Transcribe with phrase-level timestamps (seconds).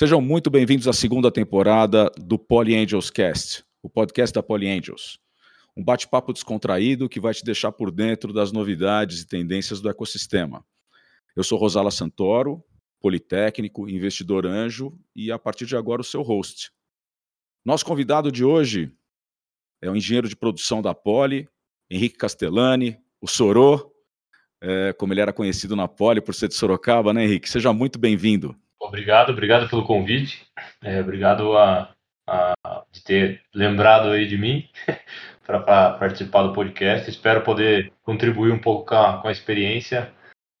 [0.00, 5.18] Sejam muito bem-vindos à segunda temporada do Poly Angels Cast, o podcast da Poly Angels.
[5.80, 10.62] Um bate-papo descontraído que vai te deixar por dentro das novidades e tendências do ecossistema.
[11.34, 12.62] Eu sou Rosala Santoro,
[13.00, 16.70] politécnico, investidor anjo e a partir de agora o seu host.
[17.64, 18.94] Nosso convidado de hoje
[19.80, 21.48] é o engenheiro de produção da Poli,
[21.90, 23.90] Henrique Castellani, o Sorô,
[24.60, 27.48] é, como ele era conhecido na Poli por ser de Sorocaba, né, Henrique?
[27.48, 28.54] Seja muito bem-vindo.
[28.78, 30.46] Obrigado, obrigado pelo convite.
[30.82, 31.94] É, obrigado a,
[32.28, 34.68] a, de ter lembrado aí de mim
[35.58, 37.08] para participar do podcast.
[37.10, 40.12] Espero poder contribuir um pouco com a, com a experiência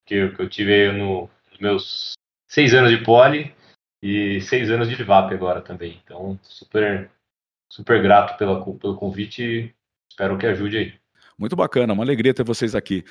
[0.06, 2.12] que eu, que eu tive no, nos meus
[2.48, 3.54] seis anos de poli
[4.02, 6.00] e seis anos de Livap agora também.
[6.04, 7.10] Então, super,
[7.70, 9.74] super grato pela, pelo convite e
[10.10, 10.94] espero que ajude aí.
[11.38, 13.04] Muito bacana, uma alegria ter vocês aqui.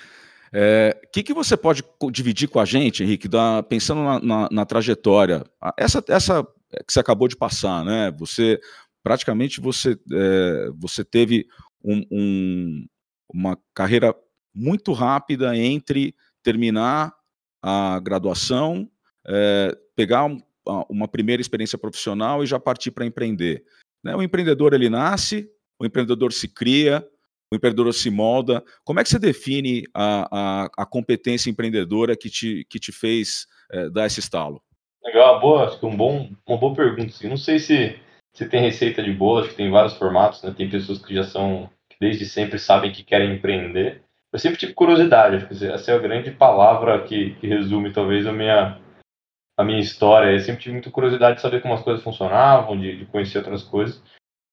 [0.52, 4.50] O é, que, que você pode dividir com a gente, Henrique, da, pensando na, na,
[4.52, 5.44] na, trajetória?
[5.78, 6.44] Essa, essa
[6.88, 8.12] que você acabou de passar, né?
[8.18, 8.60] Você
[9.04, 11.48] praticamente você, é, você teve
[11.84, 12.88] um, um,
[13.34, 14.16] uma carreira
[14.54, 17.14] muito rápida entre terminar
[17.62, 18.90] a graduação,
[19.28, 20.42] é, pegar um,
[20.90, 23.64] uma primeira experiência profissional e já partir para empreender.
[24.04, 24.16] Né?
[24.16, 27.08] O empreendedor ele nasce, o empreendedor se cria,
[27.52, 28.64] o empreendedor se molda.
[28.84, 33.48] Como é que você define a, a, a competência empreendedora que te, que te fez
[33.72, 34.62] é, dar esse estalo?
[35.04, 37.08] Legal, boa, acho que um bom, uma boa pergunta.
[37.08, 37.28] Assim.
[37.28, 37.98] Não sei se,
[38.40, 40.54] se tem receita de bolo, acho que tem vários formatos, né?
[40.56, 44.02] Tem pessoas que já são, que desde sempre sabem que querem empreender.
[44.32, 48.26] Eu sempre tive curiosidade, acho que essa é a grande palavra que, que resume talvez
[48.26, 48.80] a minha,
[49.58, 50.32] a minha história.
[50.32, 53.62] Eu sempre tive muita curiosidade de saber como as coisas funcionavam, de, de conhecer outras
[53.62, 54.02] coisas.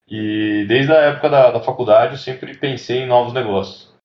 [0.05, 3.95] E desde a época da, da faculdade eu sempre pensei em novos negócios,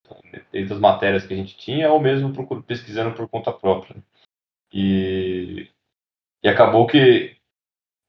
[0.52, 2.32] desde as matérias que a gente tinha ou mesmo
[2.62, 3.96] pesquisando por conta própria.
[4.72, 5.68] E,
[6.40, 7.36] e acabou que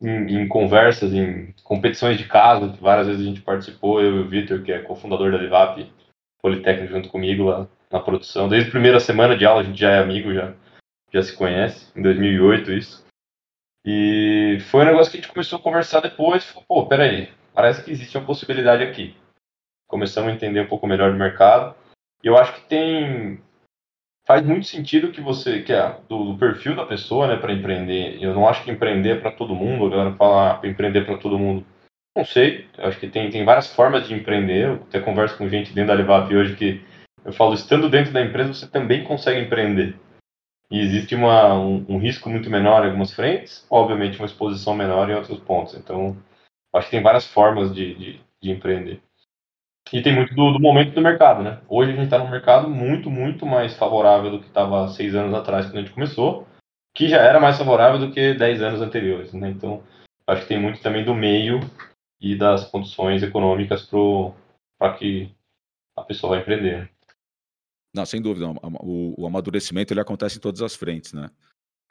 [0.03, 4.19] em, em, conversas, em competições de casa, que várias vezes a gente participou, eu e
[4.19, 5.91] o Vitor, que é cofundador da Livap
[6.41, 8.49] Politécnico, junto comigo lá na produção.
[8.49, 10.53] Desde a primeira semana de aula a gente já é amigo, já,
[11.11, 13.03] já se conhece, em 2008 isso.
[13.85, 17.83] E foi um negócio que a gente começou a conversar depois, falou, pô, peraí, parece
[17.83, 19.15] que existe uma possibilidade aqui.
[19.87, 21.75] Começamos a entender um pouco melhor do mercado.
[22.23, 23.41] E eu acho que tem
[24.25, 28.21] faz muito sentido que você que é do, do perfil da pessoa, né, para empreender.
[28.21, 29.85] Eu não acho que empreender é para todo mundo.
[29.85, 31.65] A galera fala ah, empreender para todo mundo.
[32.15, 32.67] Não sei.
[32.77, 34.65] Eu acho que tem, tem várias formas de empreender.
[34.65, 36.81] Eu até converso com gente dentro da Levap hoje que
[37.25, 39.95] eu falo, estando dentro da empresa, você também consegue empreender.
[40.69, 45.09] E existe uma, um, um risco muito menor em algumas frentes, obviamente uma exposição menor
[45.09, 45.75] em outros pontos.
[45.75, 46.17] Então,
[46.73, 48.99] Acho que tem várias formas de, de, de empreender.
[49.91, 51.61] E tem muito do, do, momento do mercado, né?
[51.67, 55.33] Hoje a gente está num mercado muito, muito mais favorável do que estava seis anos
[55.33, 56.47] atrás, quando a gente começou,
[56.95, 59.49] que já era mais favorável do que dez anos anteriores, né?
[59.49, 59.83] Então,
[60.27, 61.59] acho que tem muito também do meio
[62.19, 63.87] e das condições econômicas
[64.79, 65.29] para que
[65.95, 66.79] a pessoa vai empreender.
[66.79, 66.89] Né?
[67.93, 68.47] Não, sem dúvida.
[68.79, 71.29] O, o, amadurecimento ele acontece em todas as frentes, né?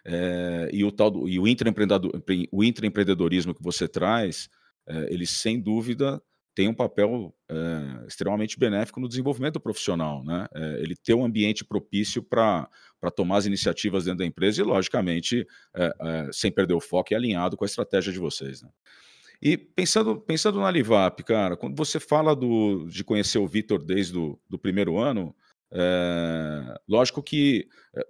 [0.05, 4.49] É, e o tal do, e o, intraempreendedorismo que você traz,
[4.89, 6.21] é, ele sem dúvida
[6.55, 10.47] tem um papel é, extremamente benéfico no desenvolvimento profissional, né?
[10.55, 12.69] É, ele ter um ambiente propício para
[13.15, 15.47] tomar as iniciativas dentro da empresa e, logicamente,
[16.33, 18.63] sem perder o foco e alinhado com a estratégia de vocês.
[18.63, 18.69] Né?
[19.41, 24.17] E pensando, pensando na Livap, cara, quando você fala do, de conhecer o Vitor desde
[24.17, 25.35] o do primeiro ano,
[25.73, 27.67] é, lógico que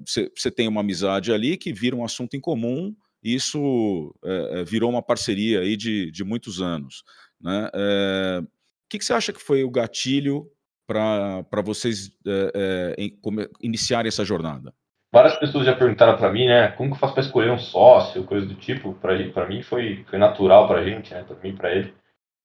[0.07, 5.03] você tem uma amizade ali que vira um assunto em comum isso é, virou uma
[5.03, 7.05] parceria aí de, de muitos anos.
[7.43, 7.69] Né?
[7.75, 8.47] É, o
[8.89, 10.47] que, que, você acha que foi o gatilho
[10.87, 13.19] para vocês é, em,
[13.63, 14.73] iniciarem essa jornada?
[15.13, 18.25] Várias pessoas já perguntaram para mim, né, como que eu faço para escolher um sócio,
[18.25, 18.95] coisa do tipo.
[18.95, 21.93] Para mim foi, foi natural para a gente, né, para mim para ele.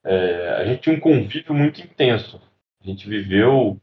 [0.03, 2.41] a gente tinha um convívio muito intenso.
[2.83, 3.79] A gente viveu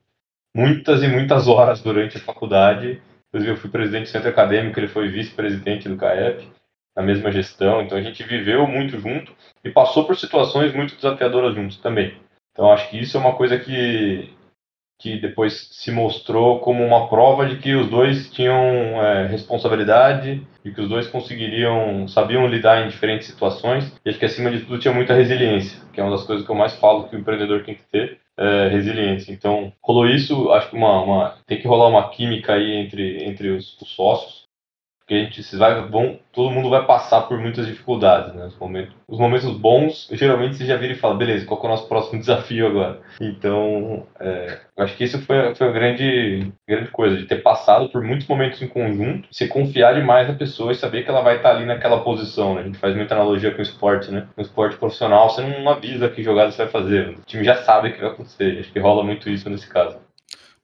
[0.55, 3.00] muitas e muitas horas durante a faculdade.
[3.28, 6.46] Inclusive, eu fui presidente do centro acadêmico, ele foi vice-presidente do CAEP
[6.96, 9.32] na mesma gestão, então a gente viveu muito junto
[9.64, 12.14] e passou por situações muito desafiadoras juntos também.
[12.52, 14.31] Então acho que isso é uma coisa que,
[15.00, 18.56] que depois se mostrou como uma prova de que os dois tinham
[19.02, 23.93] é, responsabilidade e que os dois conseguiriam, sabiam lidar em diferentes situações.
[24.05, 26.50] E acho que acima de tudo tinha muita resiliência, que é uma das coisas que
[26.50, 28.19] eu mais falo que o empreendedor tem que ter.
[28.37, 29.31] É, resiliência.
[29.31, 33.50] Então, rolou isso, acho que uma, uma, tem que rolar uma química aí entre, entre
[33.50, 34.44] os, os sócios,
[35.05, 38.47] porque a gente vai, vão, todo mundo vai passar por muitas dificuldades, né?
[38.47, 41.69] Os momentos, os momentos bons, geralmente você já vira e fala, beleza, qual é o
[41.69, 43.01] nosso próximo desafio agora?
[43.21, 48.03] Então, é, acho que isso foi, foi uma grande, grande coisa, de ter passado por
[48.03, 51.51] muitos momentos em conjunto, se confiar demais na pessoa e saber que ela vai estar
[51.51, 52.62] ali naquela posição, né?
[52.62, 54.27] A gente faz muita analogia com o esporte, né?
[54.35, 57.91] No esporte profissional, você não avisa que jogada você vai fazer, o time já sabe
[57.91, 59.99] o que vai acontecer, acho que rola muito isso nesse caso.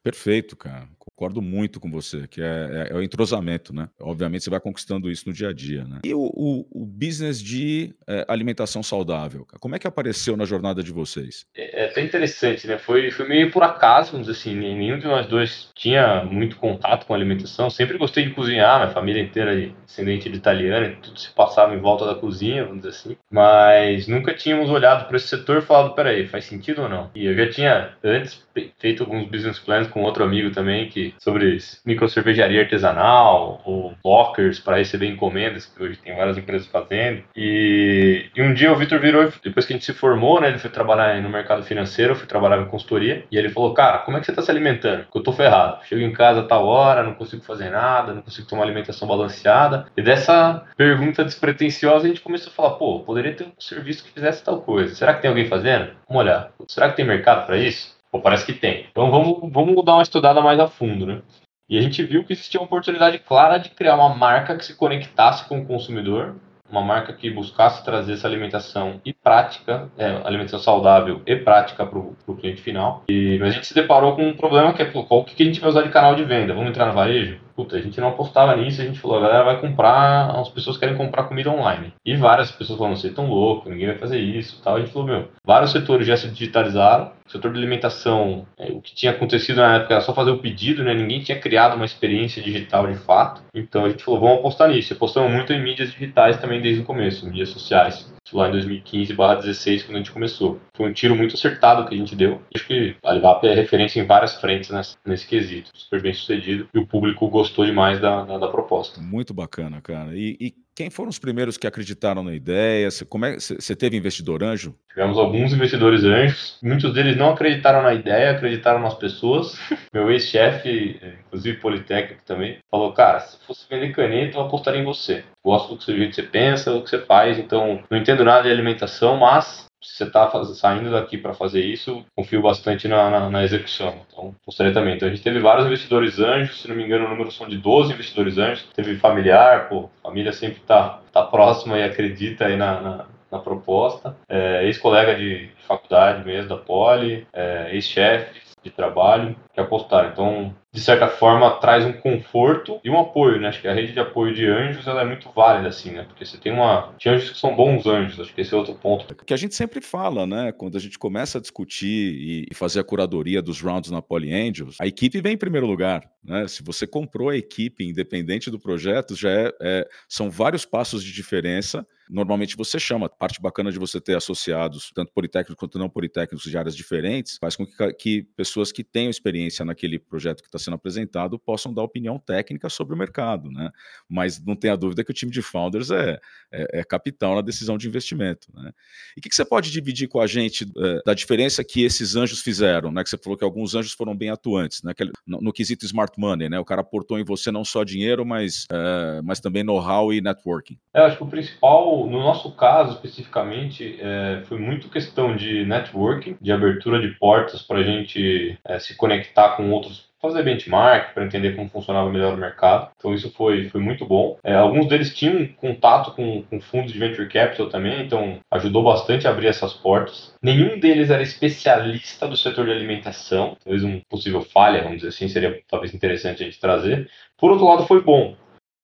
[0.02, 0.88] Perfeito, cara.
[0.98, 2.46] Concordo muito com você, que é,
[2.88, 3.90] é, é, o entrosamento, né?
[4.00, 5.98] Obviamente você vai conquistando isso no dia a dia, né?
[6.02, 10.82] E o, o, o business de é, alimentação saudável, como é que apareceu na jornada
[10.82, 11.44] de vocês?
[11.54, 12.78] É, até interessante, né?
[12.78, 17.04] Foi, foi meio por acaso, vamos dizer assim, nenhum de nós dois tinha muito contato
[17.04, 21.30] com alimentação, sempre gostei de cozinhar, minha família inteira é descendente de italiano, tudo se
[21.32, 25.58] passava em volta da cozinha, vamos dizer assim, mas nunca tínhamos olhado para esse setor
[25.58, 27.10] e falado, peraí, faz sentido ou não?
[27.14, 28.42] E eu já tinha antes
[28.78, 34.58] feito alguns business plans com outro amigo também, que sobre micro cervejaria artesanal ou lockers
[34.58, 37.22] para receber encomendas, que hoje tem várias empresas fazendo.
[37.36, 40.58] E, e um dia o Vitor virou, depois que a gente se formou, né, ele
[40.58, 44.20] foi trabalhar no mercado financeiro, foi trabalhar em consultoria, e ele falou, cara, como é
[44.20, 45.04] que você está se alimentando?
[45.04, 45.84] Porque eu tô ferrado.
[45.84, 49.06] Chego em casa a tal hora, não consigo fazer nada, não consigo ter uma alimentação
[49.06, 49.86] balanceada.
[49.96, 54.12] E dessa pergunta despretensiosa a gente começou a falar, pô, poderia ter um serviço que
[54.12, 54.94] fizesse tal coisa.
[54.94, 55.90] Será que tem alguém fazendo?
[56.08, 56.50] Vamos olhar.
[56.68, 57.99] Será que tem mercado para isso?
[58.10, 58.86] Pô, parece que tem.
[58.90, 61.22] Então vamos, vamos dar uma estudada mais a fundo, né?
[61.68, 64.74] E a gente viu que existia uma oportunidade clara de criar uma marca que se
[64.74, 66.34] conectasse com o consumidor,
[66.68, 71.98] uma marca que buscasse trazer essa alimentação e prática, é, alimentação saudável e prática para
[71.98, 73.04] o cliente final.
[73.08, 75.60] E, mas a gente se deparou com um problema que é qual que a gente
[75.60, 76.54] vai usar de canal de venda?
[76.54, 77.38] Vamos entrar no varejo?
[77.60, 80.78] Puta, a gente não apostava nisso, a gente falou, a galera vai comprar, as pessoas
[80.78, 81.92] querem comprar comida online.
[82.04, 84.76] E várias pessoas falaram, você é tão louco, ninguém vai fazer isso tal.
[84.76, 88.80] A gente falou, meu, vários setores já se digitalizaram, o setor de alimentação, é, o
[88.80, 90.94] que tinha acontecido na época era só fazer o pedido, né?
[90.94, 93.42] Ninguém tinha criado uma experiência digital de fato.
[93.54, 94.94] Então a gente falou, vamos apostar nisso.
[94.94, 99.82] Apostamos muito em mídias digitais também desde o começo, mídias sociais lá em 2015 16
[99.82, 100.60] quando a gente começou.
[100.74, 102.40] Foi um tiro muito acertado que a gente deu.
[102.54, 105.70] Acho que a Alibaba é referência em várias frentes nesse, nesse quesito.
[105.74, 109.00] Super bem sucedido e o público gostou demais da, da, da proposta.
[109.00, 110.14] Muito bacana, cara.
[110.14, 112.90] E, e, quem foram os primeiros que acreditaram na ideia?
[112.90, 114.74] Você, como é, você teve investidor anjo?
[114.88, 116.58] Tivemos alguns investidores anjos.
[116.62, 119.58] Muitos deles não acreditaram na ideia, acreditaram nas pessoas.
[119.92, 125.24] Meu ex-chefe, inclusive Politécnico também, falou: Cara, se fosse vender caneta, eu apostaria em você.
[125.44, 128.50] Gosto do jeito que você pensa, do que você faz, então não entendo nada de
[128.50, 133.44] alimentação, mas se você está saindo daqui para fazer isso, confio bastante na, na, na,
[133.44, 133.94] execução.
[134.06, 134.94] Então, gostaria também.
[134.94, 137.56] Então, a gente teve vários investidores anjos, se não me engano, o número são de
[137.56, 138.68] 12 investidores anjos.
[138.74, 144.16] Teve familiar, pô, família sempre está tá próxima e acredita aí na, na, na proposta.
[144.28, 150.10] É, ex-colega de faculdade mesmo, da Poli, é, ex-chefe de trabalho que apostaram.
[150.10, 153.48] Então, de certa forma, traz um conforto e um apoio, né?
[153.48, 156.04] Acho que a rede de apoio de anjos ela é muito válida, assim, né?
[156.04, 156.92] Porque você tem uma.
[157.02, 159.14] Tem anjos que são bons anjos, acho que esse é outro ponto.
[159.14, 160.52] Que a gente sempre fala, né?
[160.52, 164.76] Quando a gente começa a discutir e fazer a curadoria dos rounds na Poly Angels,
[164.80, 166.46] a equipe vem em primeiro lugar, né?
[166.46, 171.12] Se você comprou a equipe, independente do projeto, já é, é são vários passos de
[171.12, 173.06] diferença normalmente você chama.
[173.06, 177.38] A parte bacana de você ter associados, tanto politécnicos quanto não politécnicos de áreas diferentes,
[177.38, 181.72] faz com que, que pessoas que tenham experiência naquele projeto que está sendo apresentado possam
[181.72, 183.70] dar opinião técnica sobre o mercado, né?
[184.08, 186.18] Mas não tenha dúvida que o time de founders é,
[186.52, 188.72] é, é capital na decisão de investimento, né?
[189.16, 192.16] E o que, que, você pode dividir com a gente é, da diferença que esses
[192.16, 193.02] anjos fizeram, né?
[193.02, 194.92] Que você falou que alguns anjos foram bem atuantes, né?
[195.26, 196.58] No, no quesito smart money, né?
[196.58, 200.78] O cara aportou em você não só dinheiro, mas, é, mas também know-how e networking.
[200.94, 206.36] Eu acho que o principal no nosso caso especificamente, é, foi muito questão de networking,
[206.40, 211.56] de abertura de portas para a gente se conectar com outros fazer benchmark para entender
[211.56, 212.90] como funcionava melhor o mercado.
[212.96, 214.38] Então isso foi, foi muito bom.
[214.44, 219.26] É, alguns deles tinham contato com, com fundos de venture capital também, então ajudou bastante
[219.26, 220.34] a abrir essas portas.
[220.42, 225.28] Nenhum deles era especialista do setor de alimentação, talvez um possível falha, vamos dizer assim,
[225.28, 227.08] seria talvez interessante a gente trazer.
[227.38, 228.36] Por outro lado, foi bom,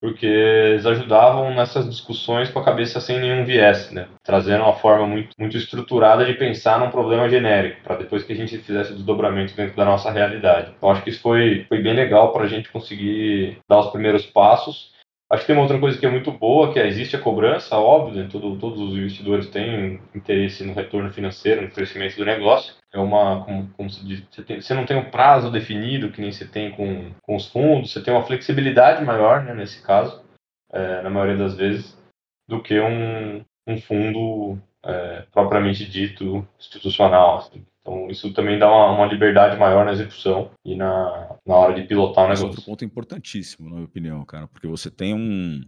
[0.07, 4.07] porque eles ajudavam nessas discussões com a cabeça sem nenhum viés, né?
[4.23, 8.37] trazendo uma forma muito, muito estruturada de pensar num problema genérico, para depois que a
[8.37, 10.73] gente fizesse o desdobramento dentro da nossa realidade.
[10.77, 14.25] Então acho que isso foi, foi bem legal para a gente conseguir dar os primeiros
[14.25, 14.95] passos
[15.29, 17.77] Acho que tem uma outra coisa que é muito boa, que é, existe a cobrança,
[17.77, 18.29] óbvio, né?
[18.31, 22.75] Todo, todos os investidores têm interesse no retorno financeiro, no crescimento do negócio.
[22.93, 26.21] É uma, como, como se diz, você, tem, você, não tem um prazo definido, que
[26.21, 30.25] nem você tem com, com os fundos, você tem uma flexibilidade maior, né, nesse caso,
[30.73, 32.01] é, na maioria das vezes,
[32.49, 37.39] do que um, um fundo é, propriamente dito institucional.
[37.39, 37.67] Assim.
[37.87, 41.87] Então, isso também dá uma, uma, liberdade maior na execução e na, na hora de
[41.87, 42.47] pilotar o negócio.
[42.47, 45.65] É outro ponto importantíssimo, na minha opinião, cara, porque você tem um.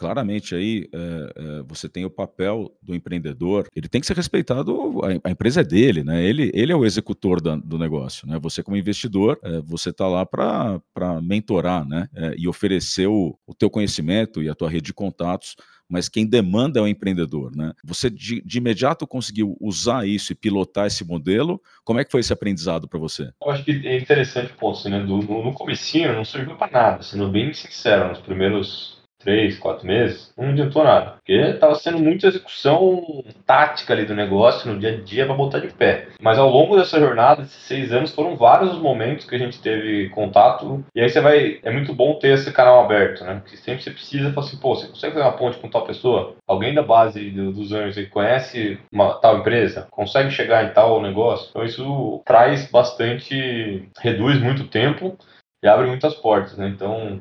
[0.00, 4.98] Claramente aí é, é, você tem o papel do empreendedor, ele tem que ser respeitado,
[5.04, 6.24] a, a empresa é dele, né?
[6.24, 8.38] Ele, ele é o executor da, do negócio, né?
[8.40, 10.80] Você como investidor, é, você está lá para
[11.22, 12.08] mentorar, né?
[12.38, 15.54] E oferecer o, o teu conhecimento e a tua rede de contatos
[15.86, 17.72] mas quem demanda é o empreendedor, né?
[17.82, 21.60] Você de, de, imediato conseguiu usar isso e pilotar esse modelo?
[21.82, 23.32] Como é que foi esse aprendizado para você?
[23.42, 25.00] Eu acho que é interessante o ponto, assim, né?
[25.00, 29.86] Do, no, no comecinho não serviu para nada, sendo bem sincero, nos primeiros três, quatro
[29.86, 31.16] meses, não adiantou nada.
[31.16, 35.58] Porque estava sendo muita execução tática ali do negócio no dia a dia para botar
[35.58, 36.08] de pé.
[36.20, 39.60] Mas ao longo dessa jornada, esses seis anos, foram vários os momentos que a gente
[39.60, 40.84] teve contato.
[40.94, 41.60] E aí você vai.
[41.62, 43.40] É muito bom ter esse canal aberto, né?
[43.42, 46.34] Porque sempre você precisa falar assim, pô, você consegue fazer uma ponte com tal pessoa?
[46.46, 49.86] Alguém da base dos anjos que conhece uma tal empresa?
[49.90, 51.48] Consegue chegar em tal negócio?
[51.50, 53.88] Então isso traz bastante.
[53.98, 55.16] reduz muito tempo
[55.62, 56.68] e abre muitas portas, né?
[56.68, 57.20] Então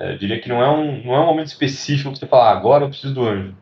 [0.00, 2.52] eu diria que não é, um, não é um momento específico que você fala, ah,
[2.52, 3.56] agora eu preciso do anjo.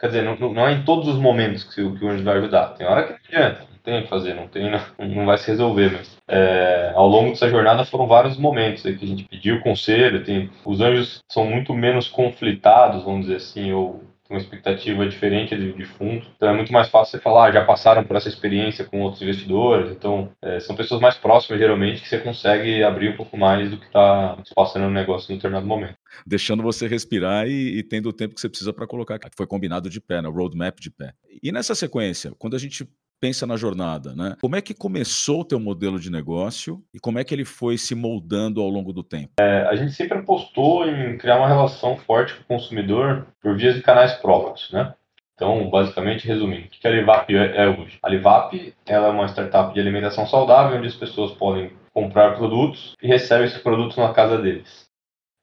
[0.00, 2.74] Quer dizer, não, não é em todos os momentos que, que o anjo vai ajudar.
[2.74, 5.38] Tem hora que não adianta, não tem o que fazer, não, tem, não, não vai
[5.38, 5.92] se resolver.
[5.92, 10.24] Mas é, ao longo dessa jornada foram vários momentos aí que a gente pediu conselho.
[10.24, 15.72] Tem, os anjos são muito menos conflitados, vamos dizer assim, ou uma expectativa diferente de,
[15.72, 16.26] de fundo.
[16.36, 19.22] Então é muito mais fácil você falar, ah, já passaram por essa experiência com outros
[19.22, 23.70] investidores, então é, são pessoas mais próximas geralmente que você consegue abrir um pouco mais
[23.70, 25.94] do que está se passando no negócio em determinado momento.
[26.26, 29.46] Deixando você respirar e, e tendo o tempo que você precisa para colocar, que foi
[29.46, 30.28] combinado de pé, né?
[30.28, 31.12] roadmap de pé.
[31.42, 32.86] E nessa sequência, quando a gente
[33.22, 34.36] pensa na jornada, né?
[34.40, 37.78] Como é que começou o teu modelo de negócio e como é que ele foi
[37.78, 39.34] se moldando ao longo do tempo?
[39.38, 43.72] É, a gente sempre apostou em criar uma relação forte com o consumidor por via
[43.72, 44.92] de canais próprios, né?
[45.36, 47.96] Então, basicamente, resumindo, o que a Livap é, é hoje?
[48.02, 52.96] A Livap ela é uma startup de alimentação saudável onde as pessoas podem comprar produtos
[53.00, 54.88] e recebem esses produtos na casa deles.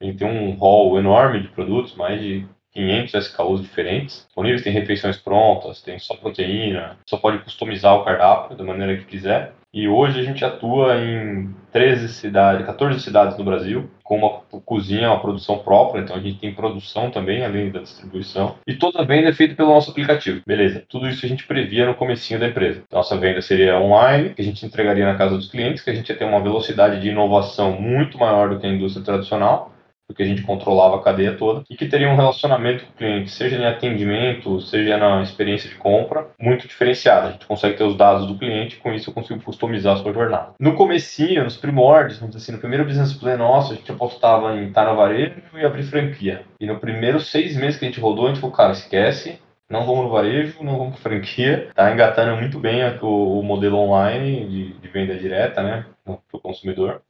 [0.01, 4.73] A gente tem um hall enorme de produtos, mais de 500 SKUs diferentes disponíveis, tem
[4.73, 9.53] refeições prontas, tem só proteína, só pode customizar o cardápio da maneira que quiser.
[9.71, 15.11] E hoje a gente atua em 13 cidades, 14 cidades no Brasil, com uma cozinha,
[15.11, 18.55] uma produção própria, então a gente tem produção também, além da distribuição.
[18.65, 20.41] E toda a venda é feita pelo nosso aplicativo.
[20.45, 22.81] Beleza, tudo isso a gente previa no comecinho da empresa.
[22.91, 26.09] Nossa venda seria online, que a gente entregaria na casa dos clientes, que a gente
[26.09, 29.71] ia ter uma velocidade de inovação muito maior do que a indústria tradicional
[30.09, 33.29] porque a gente controlava a cadeia toda, e que teria um relacionamento com o cliente,
[33.29, 37.27] seja em atendimento, seja na experiência de compra, muito diferenciado.
[37.27, 40.11] A gente consegue ter os dados do cliente com isso eu consigo customizar a sua
[40.11, 40.53] jornada.
[40.59, 44.55] No comecinho, nos primórdios, vamos dizer assim, no primeiro business plan nosso, a gente apostava
[44.57, 46.41] em estar na varejo e abrir franquia.
[46.59, 49.39] E no primeiro seis meses que a gente rodou, a gente falou, cara, esquece,
[49.69, 51.69] não vamos no varejo, não vamos para franquia.
[51.75, 56.39] Tá engatando muito bem o, o modelo online de, de, venda direta, né, para o
[56.39, 57.03] consumidor.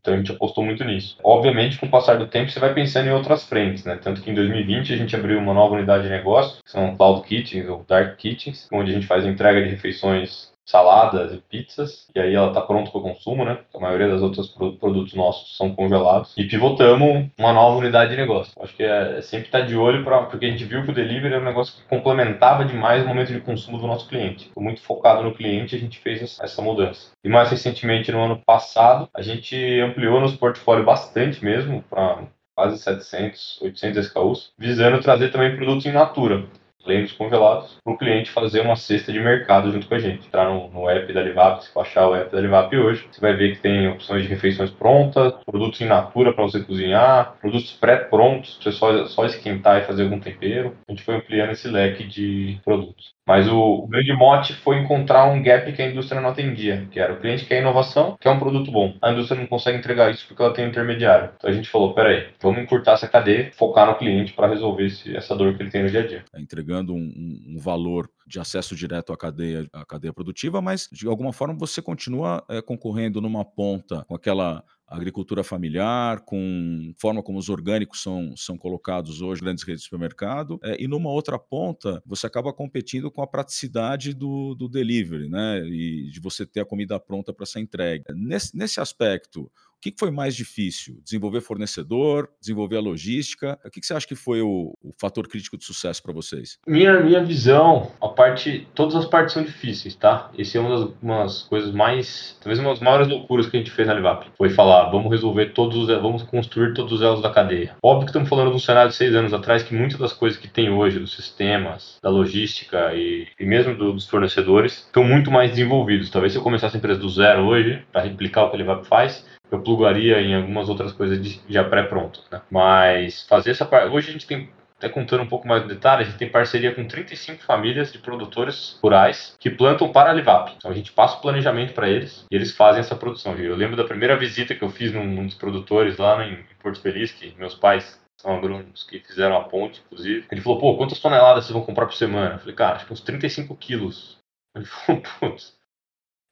[0.00, 1.16] Então a gente apostou muito nisso.
[1.22, 3.98] Obviamente, com o passar do tempo, você vai pensando em outras frentes, né?
[4.00, 7.26] Tanto que em 2020 a gente abriu uma nova unidade de negócio, que são Cloud
[7.26, 12.20] Kitchens ou Dark Kitchens, onde a gente faz entrega de refeições saladas e pizzas, e
[12.20, 13.58] aí ela está pronta para consumo, né?
[13.74, 16.34] A maioria das outras produtos nossos são congelados.
[16.36, 18.52] E pivotamos uma nova unidade de negócio.
[18.60, 20.90] Acho que é, é sempre estar tá de olho, pra, porque a gente viu que
[20.90, 24.50] o delivery era um negócio que complementava demais o momento de consumo do nosso cliente.
[24.54, 27.12] Foi muito focado no cliente, a gente fez essa mudança.
[27.22, 32.24] E mais recentemente, no ano passado, a gente ampliou nosso portfólio bastante mesmo, para
[32.56, 36.46] quase 700, 800 SKUs, visando trazer também produtos em natura
[36.84, 40.26] dos congelados, para o cliente fazer uma cesta de mercado junto com a gente.
[40.26, 43.34] Entrar no, no app da Livap, se baixar o app da Livap hoje, você vai
[43.34, 48.58] ver que tem opções de refeições prontas, produtos in natura para você cozinhar, produtos pré-prontos
[48.60, 50.74] você só, só esquentar e fazer algum tempero.
[50.88, 53.14] A gente foi ampliando esse leque de produtos.
[53.26, 57.00] Mas o, o, grande mote foi encontrar um gap que a indústria não atendia, que
[57.00, 58.94] era o cliente quer inovação, quer um produto bom.
[59.00, 61.30] A indústria não consegue entregar isso porque ela tem um intermediário.
[61.36, 65.16] Então a gente falou, peraí, vamos encurtar essa cadeia, focar no cliente para resolver esse,
[65.16, 66.24] essa dor que ele tem no dia a dia.
[66.34, 71.06] É, entregando um, um, valor de acesso direto à cadeia, à cadeia produtiva, mas de
[71.06, 74.64] alguma forma você continua é, concorrendo numa ponta com aquela
[74.96, 80.58] agricultura familiar, com forma como os orgânicos são, são colocados hoje grandes redes de supermercado,
[80.62, 85.60] é, e numa outra ponta você acaba competindo com a praticidade do, do delivery, né?
[85.66, 88.04] E de você ter a comida pronta para ser entregue.
[88.14, 89.50] Nesse, nesse aspecto,
[89.90, 90.98] que foi mais difícil?
[91.04, 93.58] Desenvolver fornecedor, desenvolver a logística?
[93.64, 96.58] O que você acha que foi o, o fator crítico de sucesso para vocês?
[96.66, 100.30] Minha, minha visão, a parte, todas as partes são difíceis, tá?
[100.38, 103.70] Esse é uma das umas coisas mais, talvez uma das maiores loucuras que a gente
[103.70, 104.26] fez na Livap.
[104.38, 107.76] Foi falar, vamos resolver todos os, vamos construir todos os elos da cadeia.
[107.82, 110.38] Óbvio que estamos falando de um cenário de seis anos atrás que muitas das coisas
[110.38, 115.30] que tem hoje, dos sistemas, da logística e, e mesmo do, dos fornecedores, estão muito
[115.30, 116.10] mais desenvolvidos.
[116.10, 118.86] Talvez se eu começasse a empresa do zero hoje, para replicar o que a Livap
[118.86, 122.24] faz, eu plugaria em algumas outras coisas de, já pré-prontas.
[122.30, 122.40] Né?
[122.50, 123.94] Mas fazer essa parte.
[123.94, 126.74] Hoje a gente tem até contando um pouco mais de detalhes, a gente tem parceria
[126.74, 130.52] com 35 famílias de produtores rurais que plantam para a Livap.
[130.56, 133.36] Então a gente passa o planejamento para eles e eles fazem essa produção.
[133.36, 136.80] Eu lembro da primeira visita que eu fiz num, num dos produtores lá em Porto
[136.80, 140.26] Feliz, que meus pais são agrônomos que fizeram a ponte, inclusive.
[140.30, 142.34] Ele falou, pô, quantas toneladas vocês vão comprar por semana?
[142.34, 144.18] Eu falei, cara, acho que uns 35 quilos.
[144.56, 145.56] Ele falou, putz,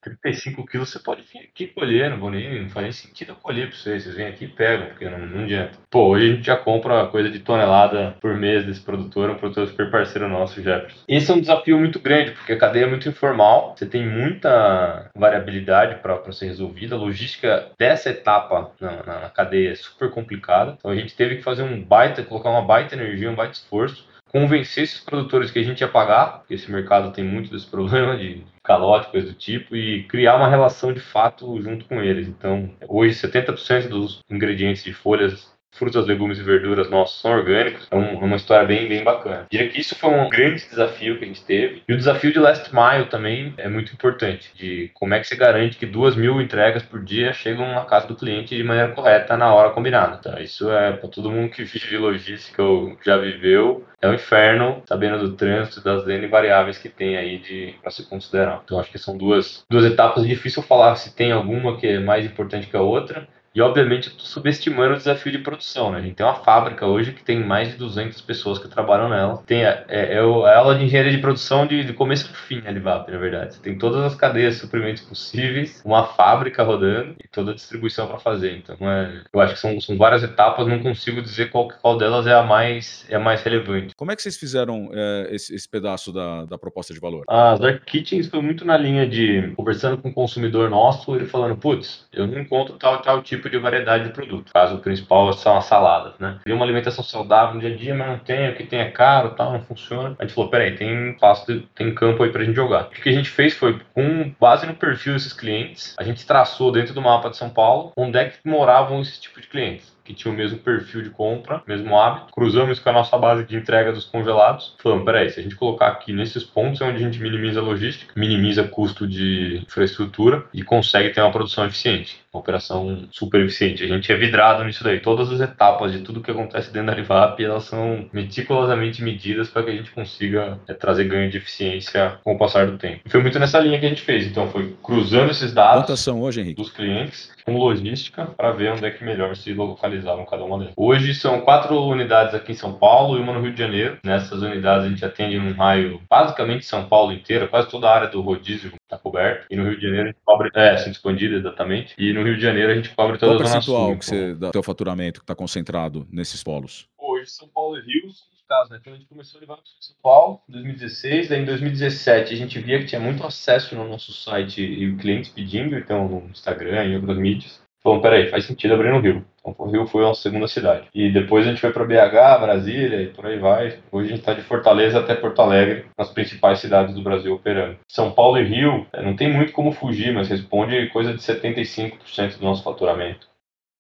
[0.02, 3.37] 35 quilos você pode vir aqui colher, não vou nem, não faz nem sentido eu
[3.37, 4.02] colher para vocês.
[4.02, 5.78] Vocês vêm aqui e pegam, porque não, não adianta.
[5.88, 9.68] Pô, hoje a gente já compra coisa de tonelada por mês desse produtor, um produtor
[9.68, 11.04] super parceiro nosso, Jefferson.
[11.06, 15.11] Esse é um desafio muito grande, porque a cadeia é muito informal, você tem muita
[15.14, 16.97] variabilidade para ser resolvida.
[16.97, 20.75] A logística dessa etapa na, na, na cadeia é super complicada.
[20.78, 24.12] Então a gente teve que fazer um baita, colocar uma baita energia, um baita esforço
[24.32, 28.16] convencer esses produtores que a gente ia pagar, porque esse mercado tem muito desse problema
[28.16, 32.26] de calote, coisa do tipo, e criar uma relação de fato junto com eles.
[32.26, 37.88] Então, hoje 70% dos ingredientes de folhas frutas, legumes e verduras nossos são orgânicos.
[37.90, 39.46] É, um, é uma história bem, bem bacana.
[39.50, 41.82] Diria que isso foi um grande desafio que a gente teve.
[41.88, 44.50] E o desafio de last mile também é muito importante.
[44.54, 48.06] De como é que você garante que duas mil entregas por dia chegam na casa
[48.06, 50.18] do cliente de maneira correta na hora combinada.
[50.20, 53.84] Então, isso é para todo mundo que vive logística ou já viveu.
[54.00, 58.60] É um inferno, sabendo do trânsito das N variáveis que tem aí para se considerar.
[58.64, 60.26] Então, acho que são duas, duas etapas.
[60.26, 64.12] Difícil falar se tem alguma que é mais importante que a outra e, obviamente, eu
[64.12, 65.90] estou subestimando o desafio de produção.
[65.90, 65.99] Né?
[65.99, 69.42] A gente tem uma fábrica hoje que tem mais de 200 pessoas que trabalham nela.
[69.47, 72.62] Tem a, é, é a aula de engenharia de produção de, de começo ao fim,
[72.66, 73.54] a Livap, na verdade.
[73.54, 78.06] Você tem todas as cadeias de suprimentos possíveis, uma fábrica rodando e toda a distribuição
[78.06, 78.56] para fazer.
[78.56, 82.26] Então, é, eu acho que são, são várias etapas, não consigo dizer qual, qual delas
[82.26, 83.94] é a mais, é a mais relevante.
[83.94, 87.25] Como é que vocês fizeram é, esse, esse, pedaço da, da proposta de valor?
[87.28, 91.56] As Dark Kitchens foi muito na linha de conversando com o consumidor nosso, ele falando,
[91.56, 94.49] putz, eu não encontro tal tal tipo tipo de variedade de produto.
[94.49, 96.38] O caso principal são as saladas, né?
[96.42, 98.90] Queria uma alimentação saudável no dia a dia, mas não tem, o que tem é
[98.90, 100.14] caro, tal, não funciona.
[100.18, 102.85] A gente falou, peraí, tem espaço, tem campo aí pra gente jogar.
[102.85, 106.70] O que a gente fez foi, com base no perfil desses clientes, a gente traçou
[106.70, 110.14] dentro do mapa de São Paulo onde é que moravam esses tipos de clientes que
[110.14, 112.32] tinha o mesmo perfil de compra, mesmo hábito.
[112.32, 114.74] Cruzamos com a nossa base de entrega dos congelados.
[114.82, 117.62] Falamos, peraí, se a gente colocar aqui nesses pontos é onde a gente minimiza a
[117.62, 123.84] logística, minimiza custo de infraestrutura e consegue ter uma produção eficiente, uma operação super eficiente.
[123.84, 125.00] A gente é vidrado nisso daí.
[125.00, 129.62] Todas as etapas de tudo que acontece dentro da Livap, elas são meticulosamente medidas para
[129.62, 133.00] que a gente consiga é, trazer ganho de eficiência com o passar do tempo.
[133.04, 134.26] E foi muito nessa linha que a gente fez.
[134.26, 139.04] Então, foi cruzando esses dados hoje, dos clientes com logística para ver onde é que
[139.04, 139.52] melhor se
[139.92, 140.74] localizavam cada uma delas.
[140.76, 143.98] Hoje são quatro unidades aqui em São Paulo e uma no Rio de Janeiro.
[144.02, 148.09] Nessas unidades a gente atende num raio basicamente São Paulo inteira, quase toda a área
[148.09, 149.46] do rodízio está coberta.
[149.50, 151.94] E no Rio de Janeiro a gente cobre, é, assim, expandida exatamente.
[151.98, 153.98] E no Rio de Janeiro a gente cobre toda Qual a zona percentual sul.
[153.98, 156.88] que você, do teu faturamento que está concentrado nesses polos?
[156.98, 158.78] Hoje São Paulo e Rio são casos, né?
[158.81, 162.37] Então a gente começou a levar para São Paulo em 2016, daí em 2017 a
[162.37, 166.85] gente via que tinha muito acesso no nosso site e clientes pedindo, então no Instagram
[166.85, 167.62] e outras mídias.
[167.83, 169.27] Falou, peraí, faz sentido abrir no Rio.
[169.40, 170.88] Então, o Rio foi a segunda cidade.
[170.95, 173.83] E depois a gente foi para BH, Brasília e por aí vai.
[173.90, 177.79] Hoje a gente está de Fortaleza até Porto Alegre, nas principais cidades do Brasil operando.
[177.88, 182.38] São Paulo e Rio, é, não tem muito como fugir, mas responde coisa de 75%
[182.38, 183.29] do nosso faturamento.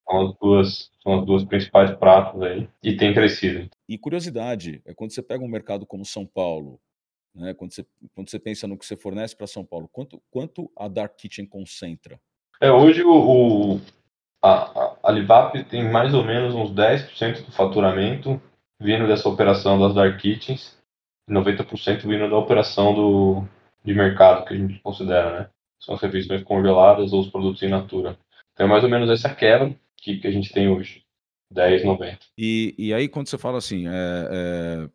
[0.04, 2.68] São as duas, são as duas principais pratos aí.
[2.82, 3.70] E tem crescido.
[3.88, 6.80] E curiosidade, é quando você pega um mercado como São Paulo,
[7.32, 7.86] né, quando, você,
[8.16, 11.46] quando você pensa no que você fornece para São Paulo, quanto, quanto a Dark Kitchen
[11.46, 12.20] concentra?
[12.62, 13.80] É, hoje o, o
[14.40, 18.40] a, a Livap tem mais ou menos uns 10% do faturamento
[18.80, 20.78] vindo dessa operação das Dark Kitchens,
[21.28, 23.44] 90% vindo da operação do,
[23.84, 25.50] de mercado que a gente considera, né?
[25.80, 28.16] São as refeições congeladas ou os produtos in natura.
[28.52, 31.02] Então é mais ou menos essa quebra que, que a gente tem hoje,
[31.50, 32.18] 10, 90.
[32.38, 33.90] E, e aí quando você fala assim, é,
[34.30, 34.88] é,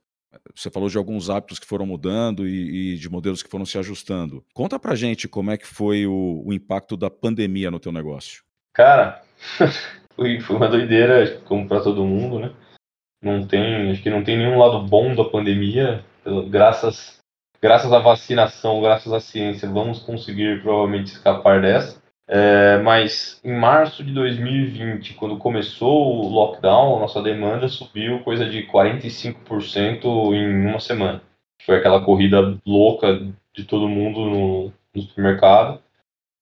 [0.55, 3.77] você falou de alguns hábitos que foram mudando e, e, de modelos que foram se
[3.77, 4.43] ajustando.
[4.53, 8.43] Conta pra gente como é que foi o, o impacto da pandemia no teu negócio.
[8.73, 9.21] Cara,
[10.15, 12.53] foi, foi uma doideira, como para todo mundo, né?
[13.21, 16.03] Não tem, acho que não tem nenhum lado bom da pandemia.
[16.49, 17.19] Graças,
[17.61, 22.01] graças à vacinação, graças à ciência, vamos conseguir provavelmente escapar dessa.
[22.29, 28.49] É, mas em março de 2020, quando começou o lockdown, a nossa demanda subiu coisa
[28.49, 31.21] de 45% em uma semana.
[31.65, 33.21] Foi aquela corrida louca
[33.55, 35.81] de todo mundo no, no supermercado,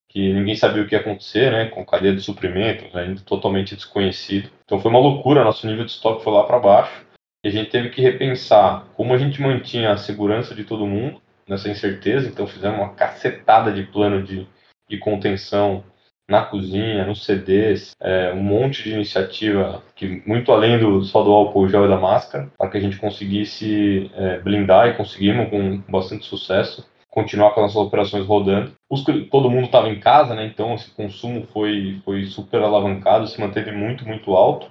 [0.10, 4.50] que ninguém sabia o que ia acontecer, né, com cadeia de suprimentos, ainda totalmente desconhecido.
[4.64, 7.06] Então foi uma loucura, nosso nível de estoque foi lá para baixo,
[7.44, 11.22] e a gente teve que repensar como a gente mantinha a segurança de todo mundo
[11.48, 14.48] nessa incerteza, então fizemos uma cacetada de plano de,
[14.90, 15.84] de contenção
[16.28, 21.32] na cozinha, nos CDs, é, um monte de iniciativa que muito além do só do
[21.32, 25.78] álcool gel e da máscara, para que a gente conseguisse é, blindar e conseguimos com
[25.88, 28.74] bastante sucesso continuar com as nossas operações rodando.
[28.90, 30.46] Os, todo mundo estava em casa, né?
[30.46, 34.70] Então esse consumo foi foi super alavancado, se manteve muito muito alto.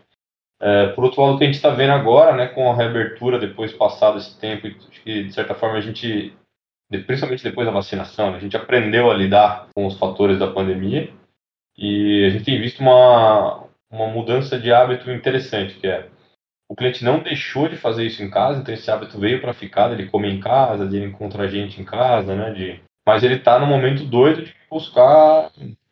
[0.60, 3.38] É, por outro lado, o que a gente está vendo agora, né, com a reabertura
[3.38, 4.68] depois passado esse tempo,
[5.04, 6.32] que de certa forma a gente,
[6.98, 11.10] principalmente depois da vacinação, né, a gente aprendeu a lidar com os fatores da pandemia
[11.76, 16.08] e a gente tem visto uma, uma mudança de hábito interessante, que é
[16.68, 19.92] o cliente não deixou de fazer isso em casa, então esse hábito veio para ficar,
[19.92, 22.52] ele comer em casa, de encontrar gente em casa, né?
[22.52, 22.80] De...
[23.06, 25.50] Mas ele está no momento doido de buscar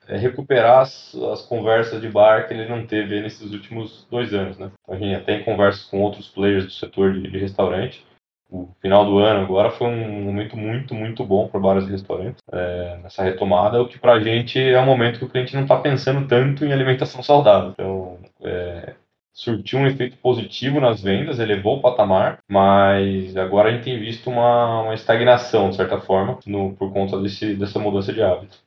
[0.09, 4.59] é, recuperar as, as, conversas de bar que ele não teve nesses últimos dois anos,
[4.59, 4.73] né?
[4.83, 8.05] Então, a gente até em conversas com outros players do setor de, de restaurante,
[8.53, 12.43] o final do ano agora foi um momento muito, muito bom para bares e restaurantes
[12.53, 15.63] é, nessa retomada, o que para a gente é um momento que o cliente não
[15.63, 17.71] está pensando tanto em alimentação saudável.
[17.71, 18.95] Então, é,
[19.33, 24.29] surtiu um efeito positivo nas vendas, elevou o patamar, mas agora a gente tem visto
[24.29, 28.59] uma, uma estagnação, de certa forma, no, por conta desse, dessa mudança de hábito.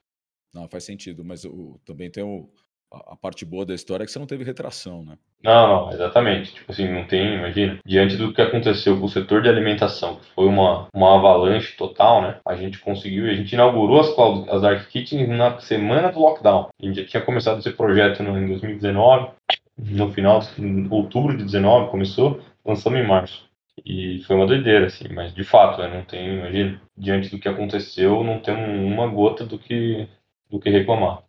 [0.52, 2.50] Não, faz sentido, mas o, também tem o,
[2.92, 5.18] a parte boa da história é que você não teve retração, né?
[5.44, 6.54] Não, não, exatamente.
[6.54, 10.26] Tipo assim, não tem, imagina, diante do que aconteceu com o setor de alimentação, que
[10.34, 12.40] foi uma, uma avalanche total, né?
[12.46, 16.70] A gente conseguiu, a gente inaugurou as, as Dark Kitchens na semana do lockdown.
[16.82, 19.32] A gente já tinha começado esse projeto no, em 2019,
[19.78, 23.46] no final de outubro de 19 começou, lançamos em março.
[23.86, 27.50] E foi uma doideira, assim, mas de fato, né, não tem, imagina, diante do que
[27.50, 30.08] aconteceu, não temos uma gota do que,
[30.50, 31.24] do que reclamar.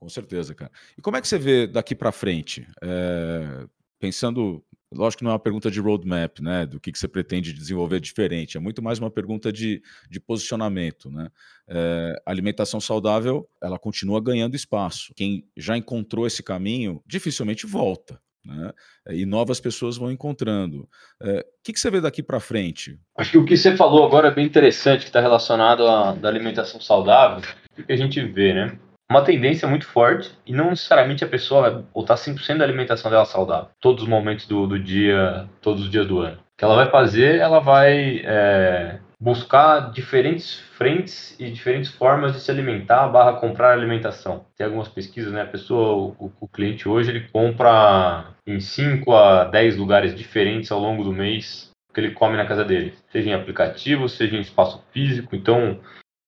[0.00, 0.72] Com certeza, cara.
[0.96, 2.66] E como é que você vê daqui para frente?
[2.82, 3.66] É,
[3.98, 6.64] pensando, lógico que não é uma pergunta de roadmap, né?
[6.64, 11.10] Do que, que você pretende desenvolver diferente, é muito mais uma pergunta de, de posicionamento,
[11.10, 11.28] né?
[11.68, 15.12] É, alimentação saudável, ela continua ganhando espaço.
[15.14, 18.18] Quem já encontrou esse caminho, dificilmente volta.
[18.42, 18.72] Né?
[19.10, 20.88] E novas pessoas vão encontrando.
[21.22, 22.98] É, o que, que você vê daqui para frente?
[23.18, 26.80] Acho que o que você falou agora é bem interessante, que está relacionado à alimentação
[26.80, 27.46] saudável.
[27.78, 28.78] O que a gente vê, né?
[29.10, 33.24] Uma tendência muito forte e não necessariamente a pessoa vai botar 100% da alimentação dela
[33.24, 36.36] saudável, todos os momentos do, do dia, todos os dias do ano.
[36.36, 42.40] O que ela vai fazer, ela vai é, buscar diferentes frentes e diferentes formas de
[42.40, 44.44] se alimentar barra comprar alimentação.
[44.56, 45.42] Tem algumas pesquisas, né?
[45.42, 50.78] A pessoa, o, o cliente hoje, ele compra em 5 a 10 lugares diferentes ao
[50.78, 54.80] longo do mês que ele come na casa dele, seja em aplicativo, seja em espaço
[54.92, 55.34] físico.
[55.34, 55.80] Então,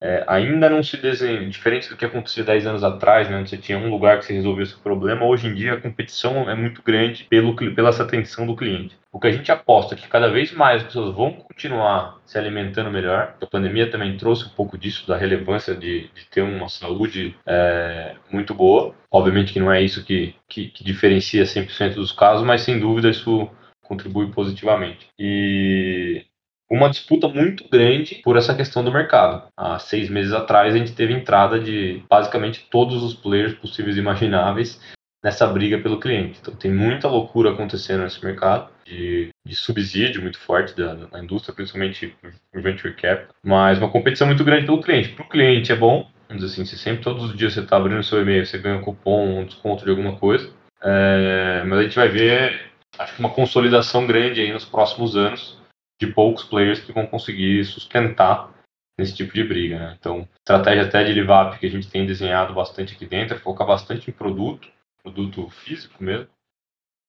[0.03, 3.57] é, ainda não se desenha, diferente do que acontecia 10 anos atrás, né, onde você
[3.57, 6.83] tinha um lugar que você resolvia esse problema, hoje em dia a competição é muito
[6.83, 8.99] grande pelo, pela essa atenção do cliente.
[9.13, 12.37] O que a gente aposta é que cada vez mais as pessoas vão continuar se
[12.37, 13.37] alimentando melhor.
[13.41, 18.17] A pandemia também trouxe um pouco disso, da relevância de, de ter uma saúde é,
[18.31, 18.95] muito boa.
[19.11, 23.11] Obviamente que não é isso que, que, que diferencia 100% dos casos, mas sem dúvida
[23.11, 23.49] isso
[23.83, 25.09] contribui positivamente.
[25.19, 26.25] E
[26.73, 29.47] uma disputa muito grande por essa questão do mercado.
[29.55, 34.01] Há seis meses atrás, a gente teve entrada de basicamente todos os players possíveis e
[34.01, 34.81] imagináveis
[35.23, 36.39] nessa briga pelo cliente.
[36.41, 41.55] Então, tem muita loucura acontecendo nesse mercado, de, de subsídio muito forte da, da indústria,
[41.55, 42.17] principalmente
[42.51, 45.11] por venture cap, mas uma competição muito grande pelo cliente.
[45.11, 47.77] Para o cliente é bom, vamos dizer assim, se sempre todos os dias você está
[47.77, 50.51] abrindo seu e-mail, você ganha um cupom, um desconto de alguma coisa,
[50.83, 55.62] é, mas a gente vai ver, acho que uma consolidação grande aí nos próximos anos
[56.05, 58.53] de poucos players que vão conseguir sustentar
[58.99, 59.79] nesse tipo de briga.
[59.79, 59.97] Né?
[59.99, 63.67] Então, estratégia até de LiveUp que a gente tem desenhado bastante aqui dentro é focar
[63.67, 64.69] bastante em produto,
[65.01, 66.29] produto físico mesmo,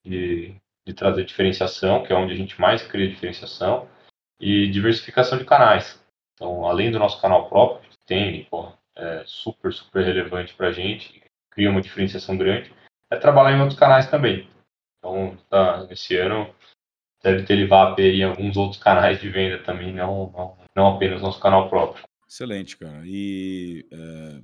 [0.05, 3.89] de, de trazer diferenciação, que é onde a gente mais cria diferenciação,
[4.39, 5.99] e diversificação de canais.
[6.35, 10.71] Então, além do nosso canal próprio, que tem, pô, é super, super relevante para a
[10.71, 12.71] gente, cria uma diferenciação grande,
[13.09, 14.47] é trabalhar em outros canais também.
[14.99, 16.53] Então, tá, esse ano
[17.23, 21.39] deve ter Livap em alguns outros canais de venda também, não, não, não apenas nosso
[21.39, 22.03] canal próprio.
[22.27, 23.01] Excelente, cara.
[23.05, 24.41] E é,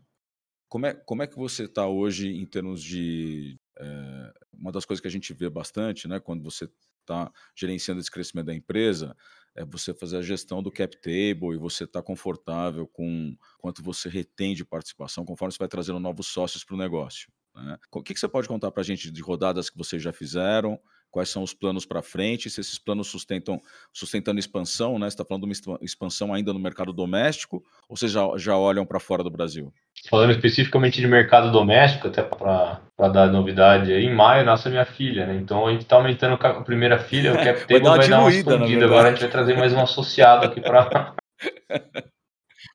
[0.70, 5.02] como, é, como é que você está hoje em termos de É, uma das coisas
[5.02, 9.16] que a gente vê bastante, né, quando você está gerenciando esse crescimento da empresa,
[9.56, 13.82] é você fazer a gestão do cap table e você estar tá confortável com quanto
[13.82, 17.32] você retém de participação conforme você vai trazendo novos sócios para o negócio.
[17.56, 17.78] Né?
[17.92, 20.80] O que, que você pode contar para a gente de rodadas que vocês já fizeram?
[21.12, 22.50] Quais são os planos para frente?
[22.50, 23.60] Se esses planos sustentam
[23.92, 25.10] sustentando expansão, né?
[25.10, 28.86] Você está falando de uma expansão ainda no mercado doméstico ou vocês já, já olham
[28.86, 29.74] para fora do Brasil?
[30.08, 32.80] Falando especificamente de mercado doméstico, até para
[33.12, 35.36] dar novidade, em maio nasce minha filha, né?
[35.36, 38.10] Então a gente está aumentando a primeira filha, o cap table vai dar uma, vai
[38.10, 38.86] dar uma escondida.
[38.86, 41.16] Agora a gente vai trazer mais um associado aqui para.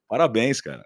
[0.08, 0.84] Parabéns, cara.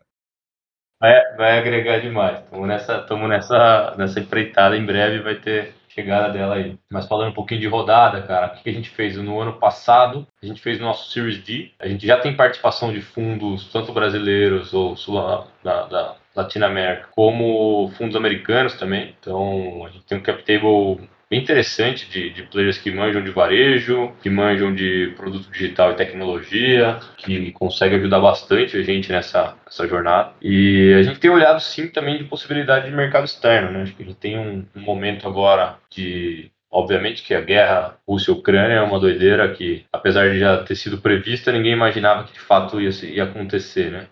[1.01, 2.41] Vai, vai agregar demais.
[2.41, 4.77] Estamos nessa, nessa, nessa empreitada.
[4.77, 6.79] Em breve vai ter chegada dela aí.
[6.91, 9.17] Mas falando um pouquinho de rodada, cara, o que a gente fez?
[9.17, 11.73] No ano passado, a gente fez o nosso Series D.
[11.79, 14.95] A gente já tem participação de fundos, tanto brasileiros ou
[15.65, 19.15] da, da Latinoamérica, como fundos americanos também.
[19.21, 23.31] Então, a gente tem um cap table bem interessante de, de players que manjam de
[23.31, 29.55] varejo, que manjam de produto digital e tecnologia, que consegue ajudar bastante a gente nessa,
[29.65, 30.33] nessa jornada.
[30.41, 33.83] E a gente tem olhado sim também de possibilidade de mercado externo, né?
[33.83, 38.75] Acho que a gente tem um, um momento agora de Obviamente que a guerra Rússia-Ucrânia
[38.75, 42.79] é uma doideira que, apesar de já ter sido prevista, ninguém imaginava que de fato
[42.79, 44.07] ia, ia acontecer, né?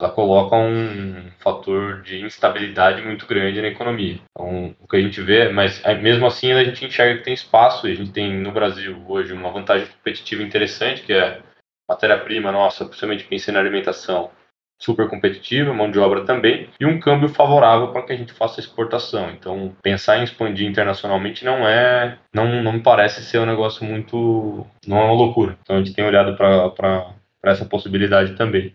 [0.00, 4.20] Ela coloca um fator de instabilidade muito grande na economia.
[4.30, 7.88] Então, o que a gente vê, mas mesmo assim a gente enxerga que tem espaço
[7.88, 11.42] e a gente tem no Brasil hoje uma vantagem competitiva interessante, que é
[11.88, 14.30] matéria-prima nossa, principalmente pensando na alimentação,
[14.80, 18.60] super competitiva, mão de obra também, e um câmbio favorável para que a gente faça
[18.60, 19.28] exportação.
[19.30, 24.64] Então, pensar em expandir internacionalmente não é, não, não me parece ser um negócio muito,
[24.86, 25.58] não é uma loucura.
[25.60, 28.72] Então, a gente tem olhado para essa possibilidade também.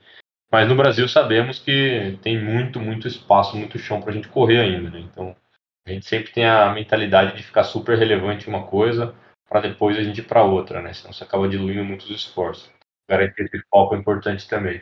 [0.53, 4.59] Mas no Brasil sabemos que tem muito, muito espaço, muito chão para a gente correr
[4.59, 4.91] ainda.
[4.91, 4.99] Né?
[4.99, 5.35] Então
[5.83, 9.15] a gente sempre tem a mentalidade de ficar super relevante uma coisa
[9.49, 10.93] para depois a gente ir para outra, né?
[10.93, 12.71] Senão você acaba diluindo muitos esforços.
[13.09, 14.79] Garantir esse foco é importante também.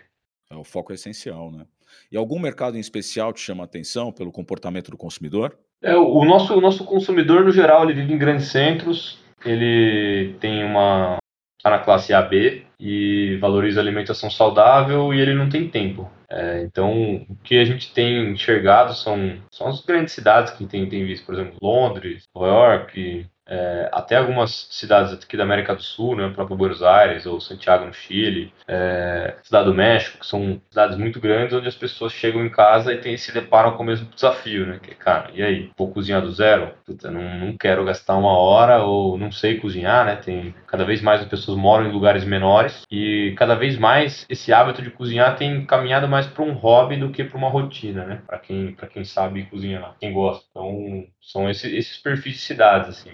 [0.51, 1.65] É, o foco é essencial, né?
[2.11, 5.57] E algum mercado em especial te chama a atenção pelo comportamento do consumidor?
[5.81, 10.65] É, o nosso, o nosso consumidor, no geral, ele vive em grandes centros, ele tem
[10.65, 11.17] uma,
[11.61, 16.09] está na classe AB e valoriza a alimentação saudável e ele não tem tempo.
[16.27, 20.89] É, então, o que a gente tem enxergado são, são as grandes cidades que tem,
[20.89, 25.83] tem visto, por exemplo, Londres, Nova York, é, até algumas cidades aqui da América do
[25.83, 30.61] Sul, né, próprio Buenos Aires ou Santiago no Chile, é, Cidade do México, que são
[30.69, 33.85] cidades muito grandes onde as pessoas chegam em casa e tem, se deparam com o
[33.85, 36.71] mesmo desafio, né, que cara, e aí, vou cozinhar do zero?
[36.85, 41.01] Puta, não, não quero gastar uma hora ou não sei cozinhar, né, tem cada vez
[41.01, 45.35] mais as pessoas moram em lugares menores e cada vez mais esse hábito de cozinhar
[45.35, 49.03] tem caminhado mais para um hobby do que para uma rotina, né, para quem, quem
[49.03, 50.45] sabe cozinhar, quem gosta.
[50.49, 53.11] Então, são esses, esses perfis de cidades, assim.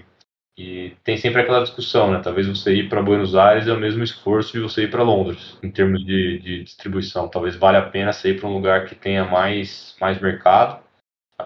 [0.57, 2.19] E tem sempre aquela discussão, né?
[2.23, 5.55] Talvez você ir para Buenos Aires é o mesmo esforço de você ir para Londres,
[5.61, 7.27] em termos de, de distribuição.
[7.29, 10.81] Talvez valha a pena você ir para um lugar que tenha mais, mais mercado,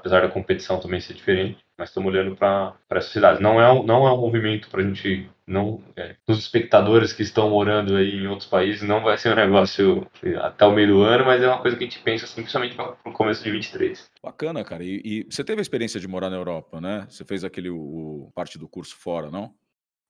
[0.02, 3.42] apesar da competição também ser diferente mas estamos olhando para essa cidade.
[3.42, 7.24] Não é um, não é um movimento para a gente não é, os espectadores que
[7.24, 10.08] estão morando aí em outros países não vai ser um negócio
[10.44, 12.76] até o meio do ano, mas é uma coisa que a gente pensa assim, principalmente
[12.76, 14.12] para o começo de 23.
[14.24, 14.84] Bacana, cara.
[14.84, 17.08] E, e, você teve a experiência de morar na Europa, né?
[17.10, 19.52] Você fez aquele o, parte do curso fora, não?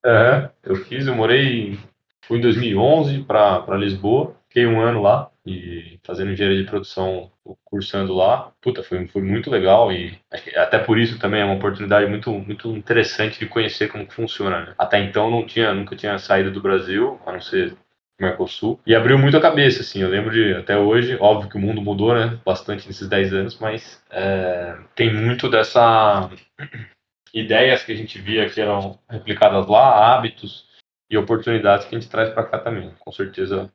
[0.05, 1.79] É, eu fiz, eu morei
[2.23, 7.31] fui em 2011 para Lisboa, fiquei um ano lá e fazendo engenharia de produção,
[7.63, 8.51] cursando lá.
[8.61, 10.17] Puta, foi, foi muito legal e
[10.55, 14.65] até por isso também é uma oportunidade muito, muito interessante de conhecer como funciona.
[14.65, 14.75] Né?
[14.77, 17.75] Até então não tinha, nunca tinha saído do Brasil, a não ser
[18.19, 21.59] Mercosul, e abriu muito a cabeça, assim, eu lembro de, até hoje, óbvio que o
[21.59, 26.29] mundo mudou, né, bastante nesses 10 anos, mas é, tem muito dessa
[27.33, 30.67] ideias que a gente via que eram replicadas lá, hábitos
[31.09, 33.71] e oportunidades que a gente traz para cá também, com certeza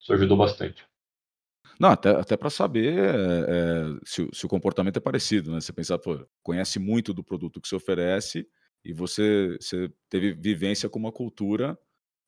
[0.00, 0.87] isso ajudou bastante.
[1.78, 5.60] Não, até, até para saber é, se, se, o comportamento é parecido, né?
[5.60, 8.46] Você pensar, pô, conhece muito do produto que se oferece
[8.84, 11.78] e você, você teve vivência com uma cultura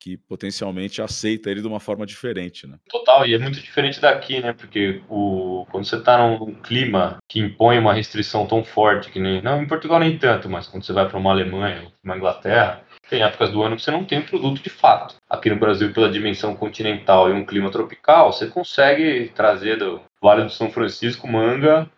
[0.01, 2.79] que potencialmente aceita ele de uma forma diferente, né?
[2.89, 4.55] Total, e é muito diferente daqui, né?
[4.55, 9.43] Porque o, quando você está num clima que impõe uma restrição tão forte que nem.
[9.43, 13.23] Não, em Portugal nem tanto, mas quando você vai para uma Alemanha, uma Inglaterra, tem
[13.23, 15.17] épocas do ano que você não tem produto de fato.
[15.29, 20.45] Aqui no Brasil, pela dimensão continental e um clima tropical, você consegue trazer do Vale
[20.45, 21.91] do São Francisco manga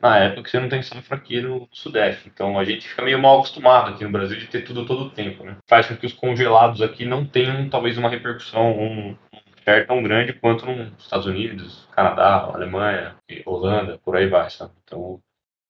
[0.00, 2.30] na época que você não tem safra aqui no Sudeste.
[2.32, 5.10] Então a gente fica meio mal acostumado aqui no Brasil de ter tudo todo o
[5.10, 5.44] tempo.
[5.44, 5.56] Né?
[5.68, 9.16] Faz com que os congelados aqui não tenham talvez uma repercussão, um,
[9.64, 14.48] share tão grande quanto nos Estados Unidos, Canadá, Alemanha, Holanda, por aí vai.
[14.50, 14.72] Sabe?
[14.82, 15.20] Então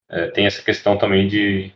[0.09, 1.73] é, tem essa questão também de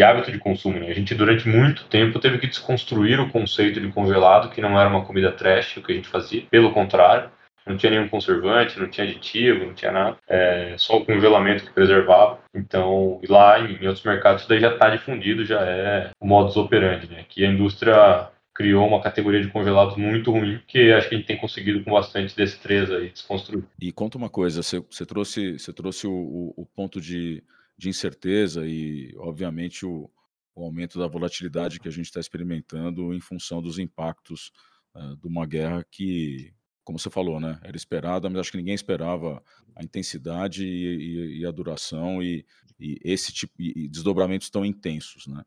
[0.00, 0.78] e hábito de consumo.
[0.80, 0.88] Né?
[0.88, 4.88] A gente, durante muito tempo, teve que desconstruir o conceito de congelado, que não era
[4.88, 6.42] uma comida trash, o que a gente fazia.
[6.50, 7.30] Pelo contrário,
[7.66, 11.72] não tinha nenhum conservante, não tinha aditivo, não tinha nada, é, só o congelamento que
[11.72, 12.38] preservava.
[12.54, 16.56] Então, lá em, em outros mercados, isso daí já está difundido, já é o modus
[16.56, 17.24] operandi, né?
[17.28, 21.26] Que a indústria criou uma categoria de congelados muito ruim, que acho que a gente
[21.26, 23.64] tem conseguido com bastante destreza e desconstruir.
[23.80, 27.42] E conta uma coisa, você, você trouxe, você trouxe o, o, o ponto de,
[27.80, 30.10] de incerteza e, obviamente, o,
[30.54, 34.52] o aumento da volatilidade que a gente está experimentando em função dos impactos
[34.94, 36.52] uh, de uma guerra que,
[36.84, 39.42] como você falou, né, era esperada, mas acho que ninguém esperava
[39.74, 42.44] a intensidade e, e, e a duração e,
[42.78, 45.42] e, esse tipo e desdobramentos tão intensos, né?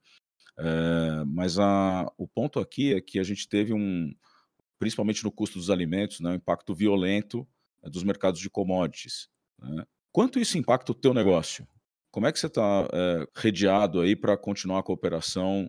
[0.57, 4.13] É, mas a, o ponto aqui é que a gente teve um,
[4.79, 7.47] principalmente no custo dos alimentos, né, um impacto violento
[7.81, 9.29] né, dos mercados de commodities.
[9.59, 9.83] Né?
[10.11, 11.67] Quanto isso impacta o teu negócio?
[12.13, 15.67] Como é que você está é, redeado aí para continuar a cooperação?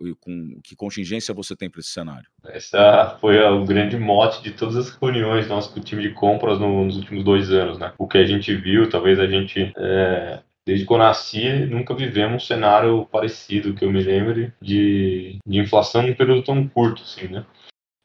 [0.00, 2.28] E com que contingência você tem para esse cenário?
[2.44, 6.60] Essa foi o grande mote de todas as reuniões nossas com o time de compras
[6.60, 7.92] no, nos últimos dois anos, né?
[7.98, 12.44] O que a gente viu, talvez a gente é, desde que eu nasci, nunca vivemos
[12.44, 17.26] um cenário parecido que eu me lembre de, de inflação num período tão curto, assim,
[17.28, 17.46] né?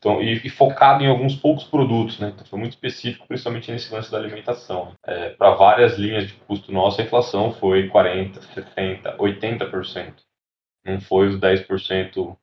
[0.03, 2.33] Então, e, e, focado em alguns poucos produtos, né?
[2.33, 4.93] Então, foi muito específico, principalmente nesse lance da alimentação.
[5.05, 10.15] É, Para várias linhas de custo nosso, a inflação foi 40%, 70%, 80%.
[10.85, 12.35] Não foi os 10%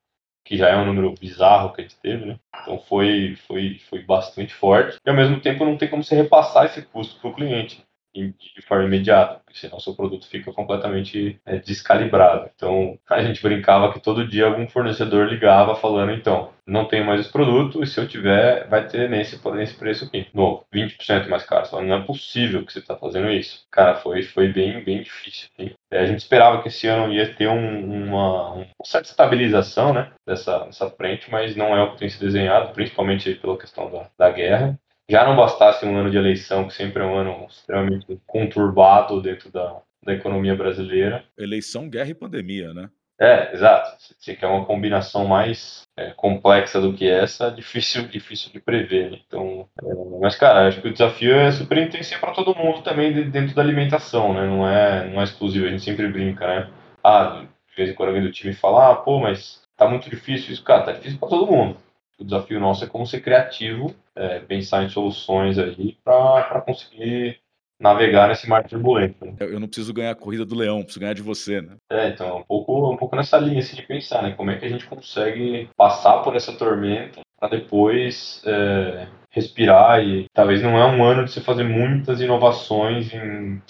[0.43, 2.41] que já é um número bizarro que a gente teve, né?
[2.63, 4.97] Então foi, foi, foi bastante forte.
[5.05, 8.63] E ao mesmo tempo não tem como você repassar esse custo para o cliente de
[8.63, 12.51] forma imediata, porque senão seu produto fica completamente é, descalibrado.
[12.55, 17.21] Então, a gente brincava que todo dia algum fornecedor ligava falando, então, não tenho mais
[17.21, 21.45] esse produto e se eu tiver, vai ter nesse, nesse preço aqui, novo, 20% mais
[21.45, 21.67] caro.
[21.67, 23.67] Falando, não é possível que você está fazendo isso.
[23.71, 25.49] Cara, foi, foi bem, bem difícil.
[25.91, 30.13] É, a gente esperava que esse ano ia ter um, uma, uma, certa estabilização né,
[30.27, 34.09] dessa, dessa frente, mas não é o que tem se desenhado, principalmente pela questão da,
[34.19, 34.79] da guerra
[35.11, 39.51] já não bastasse um ano de eleição, que sempre é um ano extremamente conturbado dentro
[39.51, 41.25] da, da economia brasileira.
[41.37, 42.89] Eleição, guerra e pandemia, né?
[43.21, 43.97] É, exato.
[44.19, 49.11] Se quer uma combinação mais é, complexa do que essa, difícil, difícil de prever.
[49.11, 49.19] Né?
[49.27, 53.13] Então, é, mas cara, acho que o desafio é super intenso para todo mundo também
[53.31, 54.47] dentro da alimentação, né?
[54.47, 55.67] Não é, não é exclusivo.
[55.67, 56.71] A gente sempre brinca, né?
[57.05, 60.55] Ah, de vez em quando alguém do time fala, ah, pô, mas tá muito difícil
[60.55, 60.85] isso, cara.
[60.85, 61.77] Tá difícil para todo mundo.
[62.21, 67.41] O desafio nosso é como ser criativo, é, pensar em soluções aí para conseguir
[67.81, 69.25] navegar nesse mar turbulento.
[69.25, 69.35] Né?
[69.41, 71.77] Eu não preciso ganhar a corrida do leão, preciso ganhar de você, né?
[71.91, 74.33] É, então, é um pouco, um pouco nessa linha assim, de pensar, né?
[74.33, 80.27] Como é que a gente consegue passar por essa tormenta para depois é, respirar e
[80.35, 83.63] talvez não é um ano de você fazer muitas inovações em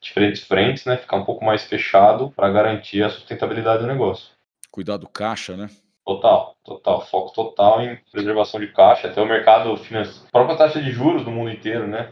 [0.00, 0.96] diferentes frentes, né?
[0.96, 4.30] Ficar um pouco mais fechado para garantir a sustentabilidade do negócio.
[4.70, 5.68] Cuidar do caixa, né?
[6.06, 7.00] Total, total.
[7.02, 9.08] Foco total em preservação de caixa.
[9.08, 10.28] Até o mercado financeiro.
[10.28, 12.10] A própria taxa de juros do mundo inteiro, né?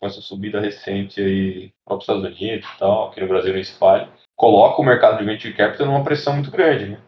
[0.00, 3.76] Com essa subida recente aí, próprios Estados Unidos e tal, aqui no Brasil nem se
[3.78, 6.98] fale, coloca o mercado de venture capital numa pressão muito grande, né?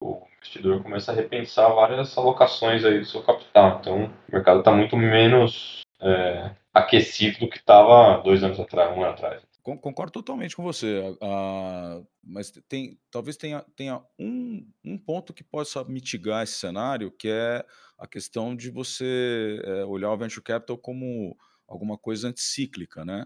[0.00, 3.78] O investidor começa a repensar várias alocações aí do seu capital.
[3.80, 9.02] Então, o mercado está muito menos é, aquecido do que estava dois anos atrás, um
[9.02, 9.42] ano atrás.
[9.64, 15.82] Concordo totalmente com você, uh, mas tem, talvez tenha, tenha um, um ponto que possa
[15.84, 17.64] mitigar esse cenário, que é
[17.96, 21.34] a questão de você é, olhar o venture capital como
[21.66, 23.24] alguma coisa anticíclica, né?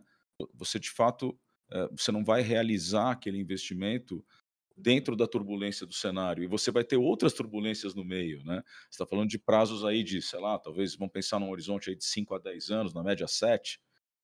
[0.54, 1.36] Você de fato
[1.72, 4.24] é, você não vai realizar aquele investimento
[4.76, 8.62] dentro da turbulência do cenário e você vai ter outras turbulências no meio, né?
[8.82, 11.96] Você está falando de prazos aí de, sei lá, talvez vamos pensar num horizonte aí
[11.96, 13.80] de 5 a 10 anos, na média 7,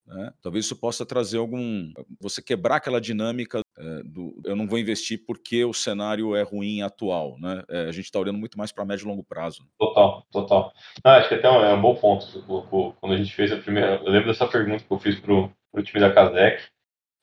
[0.06, 0.32] né?
[0.42, 1.92] Talvez isso possa trazer algum.
[2.20, 6.82] Você quebrar aquela dinâmica é, do eu não vou investir porque o cenário é ruim
[6.82, 7.36] atual.
[7.38, 7.62] Né?
[7.68, 9.66] É, a gente está olhando muito mais para médio e longo prazo.
[9.78, 10.72] Total, total.
[11.02, 12.26] Ah, acho que até é um bom ponto.
[13.00, 13.96] Quando a gente fez a primeira.
[14.04, 16.62] Eu lembro dessa pergunta que eu fiz para o time da Kazek.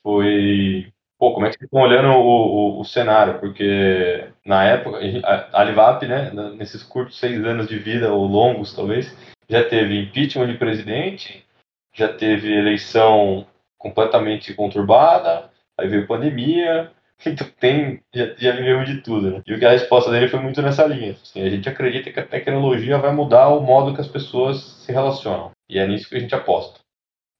[0.03, 0.91] Foi.
[1.19, 3.39] Pô, como é que vocês estão olhando o, o, o, cenário?
[3.39, 9.15] Porque na época, a Alivap, né, nesses curtos seis anos de vida, ou longos talvez,
[9.47, 11.45] já teve impeachment de presidente,
[11.93, 13.45] já teve eleição
[13.77, 16.91] completamente conturbada, aí veio pandemia,
[17.25, 19.43] então tem, já, já viveu de tudo, né?
[19.45, 21.11] E a resposta dele foi muito nessa linha.
[21.11, 24.91] Assim, a gente acredita que a tecnologia vai mudar o modo que as pessoas se
[24.91, 25.51] relacionam.
[25.69, 26.79] E é nisso que a gente aposta.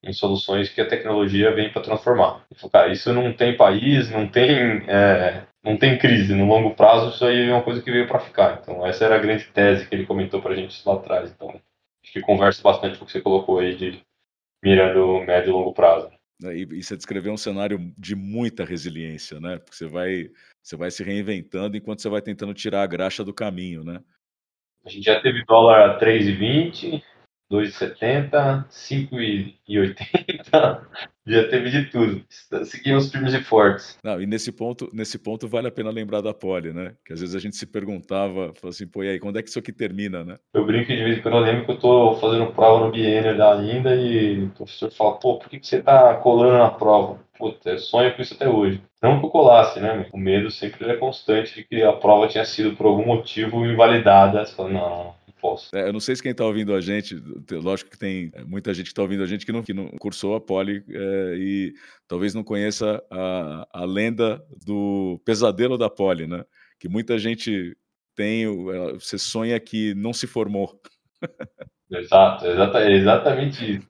[0.03, 2.43] Em soluções que a tecnologia vem para transformar.
[2.49, 6.33] Ele falou, cara, isso não tem país, não tem, é, não tem crise.
[6.33, 8.59] No longo prazo, isso aí é uma coisa que veio para ficar.
[8.61, 11.31] Então, essa era a grande tese que ele comentou para a gente lá atrás.
[11.31, 14.01] Então, acho que conversa bastante com o que você colocou aí de
[14.63, 16.09] mirando médio e longo prazo.
[16.39, 19.57] Né, e, e você descreveu um cenário de muita resiliência, né?
[19.57, 20.29] Porque você vai,
[20.61, 24.01] você vai se reinventando enquanto você vai tentando tirar a graxa do caminho, né?
[24.83, 27.03] A gente já teve dólar a 3,20,
[27.51, 30.81] 2,70, 5,80,
[31.27, 32.23] já teve de tudo.
[32.63, 33.99] Seguimos firmes e fortes.
[34.01, 36.93] Não, e nesse ponto, nesse ponto vale a pena lembrar da Poli, né?
[37.05, 39.59] Que às vezes a gente se perguntava, assim, pô, e aí, quando é que isso
[39.59, 40.37] aqui termina, né?
[40.53, 43.31] Eu brinco de vez em quando eu lembro que eu tô fazendo prova no biênio
[43.43, 47.19] ainda e o professor fala, pô, por que, que você tá colando na prova?
[47.37, 48.81] Puta, eu sonho com isso até hoje.
[49.01, 50.05] Não que eu colasse, né?
[50.13, 54.45] O medo sempre é constante de que a prova tinha sido por algum motivo invalidada.
[54.45, 55.15] Você fala, não,
[55.73, 57.15] É, eu não sei se quem está ouvindo a gente,
[57.51, 59.89] lógico que tem é, muita gente que está ouvindo a gente que não, que não
[59.97, 61.73] cursou a Poli é, e
[62.07, 66.45] talvez não conheça a, a lenda do pesadelo da Poli, né?
[66.79, 67.75] Que muita gente
[68.15, 70.79] tem, é, você sonha que não se formou.
[71.91, 73.89] Exato, exata, exatamente isso.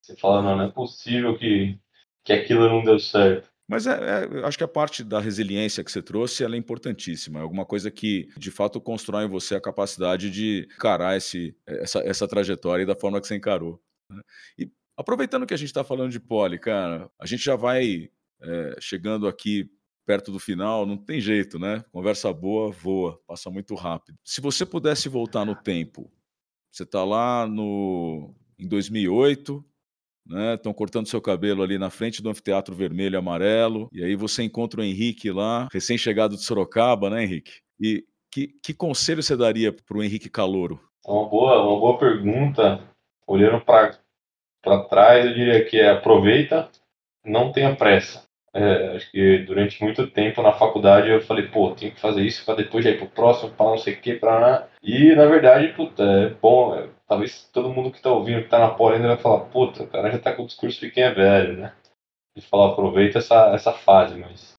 [0.00, 1.78] Você fala, não, não é possível que,
[2.24, 3.49] que aquilo não deu certo.
[3.70, 7.38] Mas é, é, acho que a parte da resiliência que você trouxe é importantíssima.
[7.38, 12.00] É alguma coisa que, de fato, constrói em você a capacidade de encarar esse, essa,
[12.00, 13.80] essa trajetória da forma que você encarou.
[14.10, 14.20] Né?
[14.58, 18.10] E aproveitando que a gente está falando de poli, cara, a gente já vai
[18.42, 19.70] é, chegando aqui
[20.04, 21.84] perto do final, não tem jeito, né?
[21.92, 24.18] Conversa boa, voa, passa muito rápido.
[24.24, 26.10] Se você pudesse voltar no tempo,
[26.72, 29.64] você está lá no, em 2008,
[30.30, 30.54] né?
[30.54, 33.88] Estão cortando seu cabelo ali na frente do anfiteatro vermelho e amarelo.
[33.92, 37.60] E aí você encontra o Henrique lá, recém-chegado de Sorocaba, né, Henrique?
[37.80, 40.80] E que, que conselho você daria para o Henrique Calouro?
[41.04, 42.80] Uma boa, uma boa pergunta.
[43.26, 43.98] Olhando para
[44.88, 46.68] trás, eu diria que é aproveita,
[47.24, 48.28] não tenha pressa.
[48.52, 52.44] É, acho que durante muito tempo na faculdade eu falei, pô, tenho que fazer isso
[52.44, 55.72] para depois já ir pro próximo, para não sei o que, para E na verdade,
[55.74, 59.08] puta, é bom, é, talvez todo mundo que tá ouvindo, que tá na poli ainda
[59.08, 61.72] vai falar, puta, o cara já tá com o discurso de quem é velho, né?
[62.36, 64.54] E falar, aproveita essa, essa fase, mas.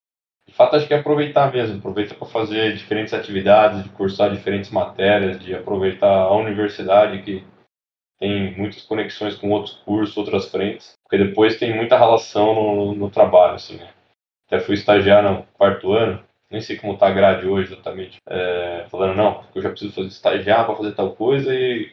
[0.45, 4.70] De fato, acho que é aproveitar mesmo, aproveita para fazer diferentes atividades, de cursar diferentes
[4.70, 7.41] matérias, de aproveitar a universidade que
[8.20, 13.10] tem muitas conexões com outros cursos, outras frentes, porque depois tem muita relação no, no
[13.10, 13.93] trabalho, assim, né?
[14.47, 18.88] Até fui estagiar no quarto ano, nem sei como tá a grade hoje exatamente, é,
[18.91, 21.89] falando, não, porque eu já preciso fazer estagiar para fazer tal coisa e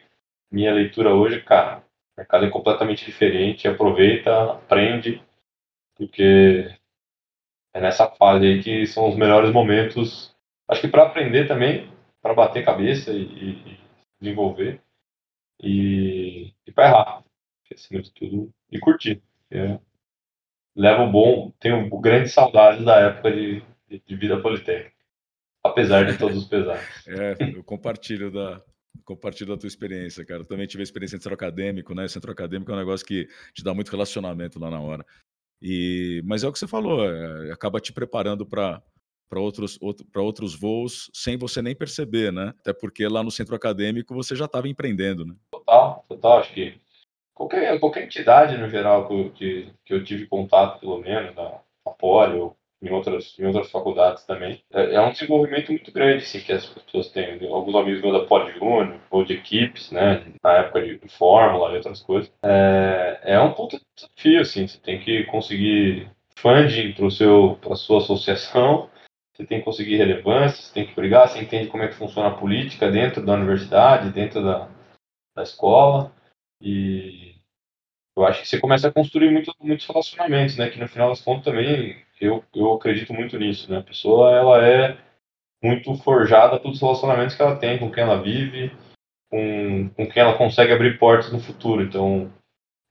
[0.51, 5.22] minha leitura hoje, cara, o mercado é completamente diferente, aproveita, aprende,
[5.94, 6.74] porque
[7.74, 10.34] é nessa fase aí que são os melhores momentos,
[10.66, 11.90] acho que para aprender também,
[12.20, 13.80] para bater cabeça e, e
[14.20, 14.80] desenvolver,
[15.61, 17.24] e, e para errar,
[17.72, 19.22] acima de tudo, e curtir.
[19.51, 19.78] É,
[20.74, 24.96] leva um bom, tenho grande saudade da época de, de, de vida politécnica,
[25.62, 27.07] apesar de todos os pesares.
[27.07, 28.62] É, eu compartilho da,
[29.05, 30.43] compartilho da tua experiência, cara.
[30.43, 32.07] Eu também tive a experiência em centro acadêmico, né?
[32.09, 35.05] Centro acadêmico é um negócio que te dá muito relacionamento lá na hora.
[35.61, 38.82] E, mas é o que você falou, é, acaba te preparando para
[39.28, 42.55] para outros, outro, outros voos sem você nem perceber, né?
[42.61, 45.34] Até porque lá no centro acadêmico você já estava empreendendo, né?
[45.51, 46.39] Total, total.
[46.39, 46.80] Acho que
[47.34, 51.61] qualquer, qualquer entidade no geral que, que, que eu tive contato, pelo menos, da
[51.99, 56.41] Poli ou em outras, em outras faculdades também, é, é um desenvolvimento muito grande assim,
[56.41, 57.47] que as pessoas têm.
[57.49, 60.24] Alguns amigos meus da Poli Júnior ou de equipes, né?
[60.43, 62.33] Na época de, de Fórmula e outras coisas.
[62.43, 64.66] É, é um puta desafio, assim.
[64.66, 68.89] Você tem que conseguir funding para a sua associação
[69.39, 72.29] você tem que conseguir relevância, você tem que brigar, você entende como é que funciona
[72.29, 74.68] a política dentro da universidade, dentro da,
[75.37, 76.12] da escola,
[76.61, 77.37] e
[78.16, 81.20] eu acho que você começa a construir muito, muitos relacionamentos, né, que no final das
[81.20, 84.96] contas também eu, eu acredito muito nisso, né, a pessoa ela é
[85.62, 88.72] muito forjada pelos relacionamentos que ela tem, com quem ela vive,
[89.30, 92.32] com, com quem ela consegue abrir portas no futuro, então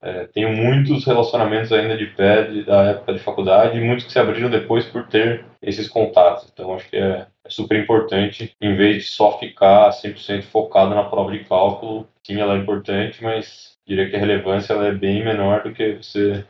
[0.00, 4.12] é, tenho muitos relacionamentos ainda de pé de, da época de faculdade e muitos que
[4.12, 6.48] se abriram depois por ter esses contatos.
[6.52, 11.04] Então, acho que é, é super importante, em vez de só ficar 100% focado na
[11.04, 12.08] prova de cálculo.
[12.24, 15.94] Sim, ela é importante, mas diria que a relevância ela é bem menor do que
[15.94, 16.44] você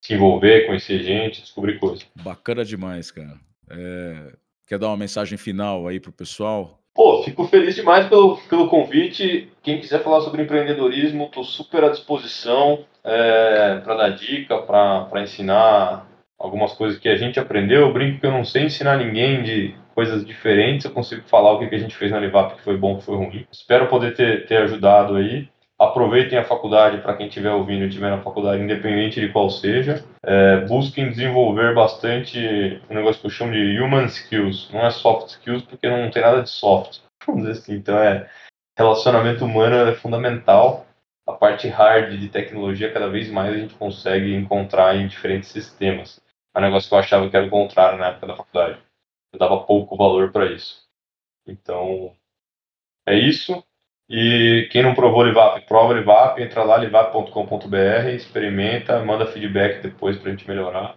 [0.00, 2.06] se envolver, conhecer gente, descobrir coisas.
[2.22, 3.38] Bacana demais, cara.
[3.70, 4.32] É...
[4.66, 6.78] Quer dar uma mensagem final aí pro pessoal?
[6.94, 9.48] Pô, fico feliz demais pelo, pelo convite.
[9.62, 16.06] Quem quiser falar sobre empreendedorismo, estou super à disposição é, para dar dica, para ensinar
[16.38, 17.82] algumas coisas que a gente aprendeu.
[17.82, 21.58] Eu brinco que eu não sei ensinar ninguém de coisas diferentes, eu consigo falar o
[21.58, 23.46] que, que a gente fez na Livap que foi bom, que foi ruim.
[23.50, 25.48] Espero poder ter, ter ajudado aí.
[25.78, 30.04] Aproveitem a faculdade para quem estiver ouvindo e estiver na faculdade, independente de qual seja.
[30.24, 34.70] É, busquem desenvolver bastante um negócio que eu chamo de human skills.
[34.72, 36.98] Não é soft skills porque não tem nada de soft.
[37.24, 37.74] Vamos dizer assim.
[37.74, 38.28] Então é
[38.76, 40.88] relacionamento humano é fundamental
[41.28, 46.18] a parte hard de tecnologia, cada vez mais a gente consegue encontrar em diferentes sistemas.
[46.54, 48.82] É um negócio que eu achava que era o contrário na época da faculdade.
[49.30, 50.88] Eu dava pouco valor para isso.
[51.46, 52.16] Então,
[53.06, 53.62] é isso.
[54.08, 60.28] E quem não provou Livap, prova Livap, entra lá, livap.com.br, experimenta, manda feedback depois para
[60.28, 60.96] a gente melhorar.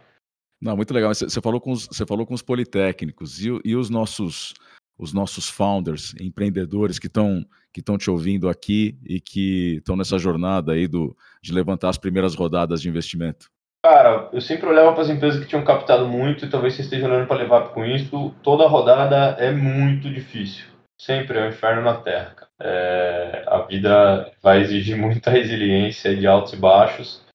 [0.62, 1.14] Não, muito legal.
[1.14, 4.54] Você falou com os, você falou com os politécnicos e, e os nossos
[4.98, 7.44] os nossos founders, empreendedores que estão
[7.74, 11.98] que estão te ouvindo aqui e que estão nessa jornada aí do, de levantar as
[11.98, 13.48] primeiras rodadas de investimento?
[13.84, 17.08] Cara, eu sempre olhava para as empresas que tinham captado muito e talvez você esteja
[17.08, 18.36] olhando para levar com isso.
[18.44, 20.66] Toda rodada é muito difícil.
[21.00, 22.36] Sempre é um inferno na Terra.
[22.64, 27.26] É, a vida vai exigir muita resiliência de altos e baixos.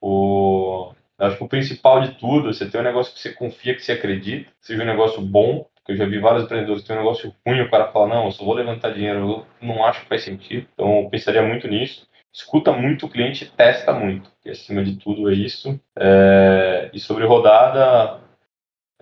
[0.00, 3.74] O, acho que o principal de tudo é você ter um negócio que você confia,
[3.74, 6.96] que você acredita, seja um negócio bom, porque eu já vi vários empreendedores que tem
[6.96, 10.02] um negócio ruim, o cara fala, não, eu só vou levantar dinheiro, eu não acho
[10.02, 10.66] que faz sentido.
[10.74, 12.06] Então, eu pensaria muito nisso.
[12.32, 15.80] Escuta muito o cliente testa muito, e acima de tudo é isso.
[15.98, 18.20] É, e sobre rodada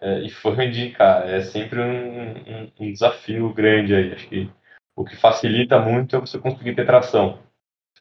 [0.01, 4.13] é, e funding, cara, é sempre um, um, um desafio grande aí.
[4.13, 4.51] Acho que
[4.97, 7.43] o que facilita muito é você conseguir ter tração.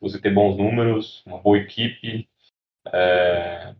[0.02, 2.28] Você ter bons números, uma boa equipe
[2.88, 3.74] é,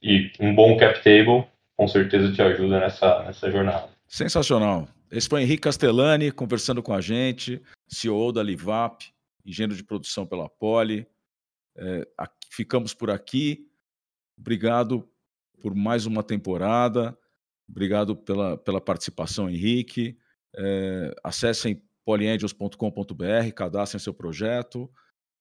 [0.00, 1.44] e um bom cap table,
[1.76, 3.88] com certeza te ajuda nessa, nessa jornada.
[4.06, 4.88] Sensacional.
[5.10, 9.04] Esse foi Henrique Castellani conversando com a gente, CEO da Livap,
[9.44, 11.04] engenheiro de produção pela Poli.
[11.76, 13.66] É, aqui, ficamos por aqui.
[14.38, 15.08] Obrigado
[15.60, 17.18] por mais uma temporada.
[17.68, 20.16] Obrigado pela, pela participação, Henrique.
[20.56, 24.90] É, acessem polyangels.com.br, cadastrem seu projeto.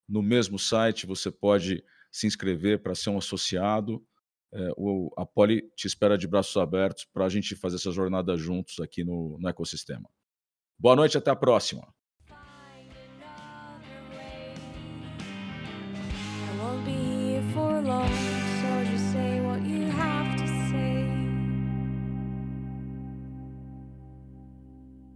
[0.08, 4.06] No mesmo site você pode se inscrever para ser um associado
[4.52, 8.36] é, o, a Poli te espera de braços abertos para a gente fazer essa jornada
[8.36, 10.10] juntos aqui no, no ecossistema.
[10.78, 11.88] Boa noite, até a próxima.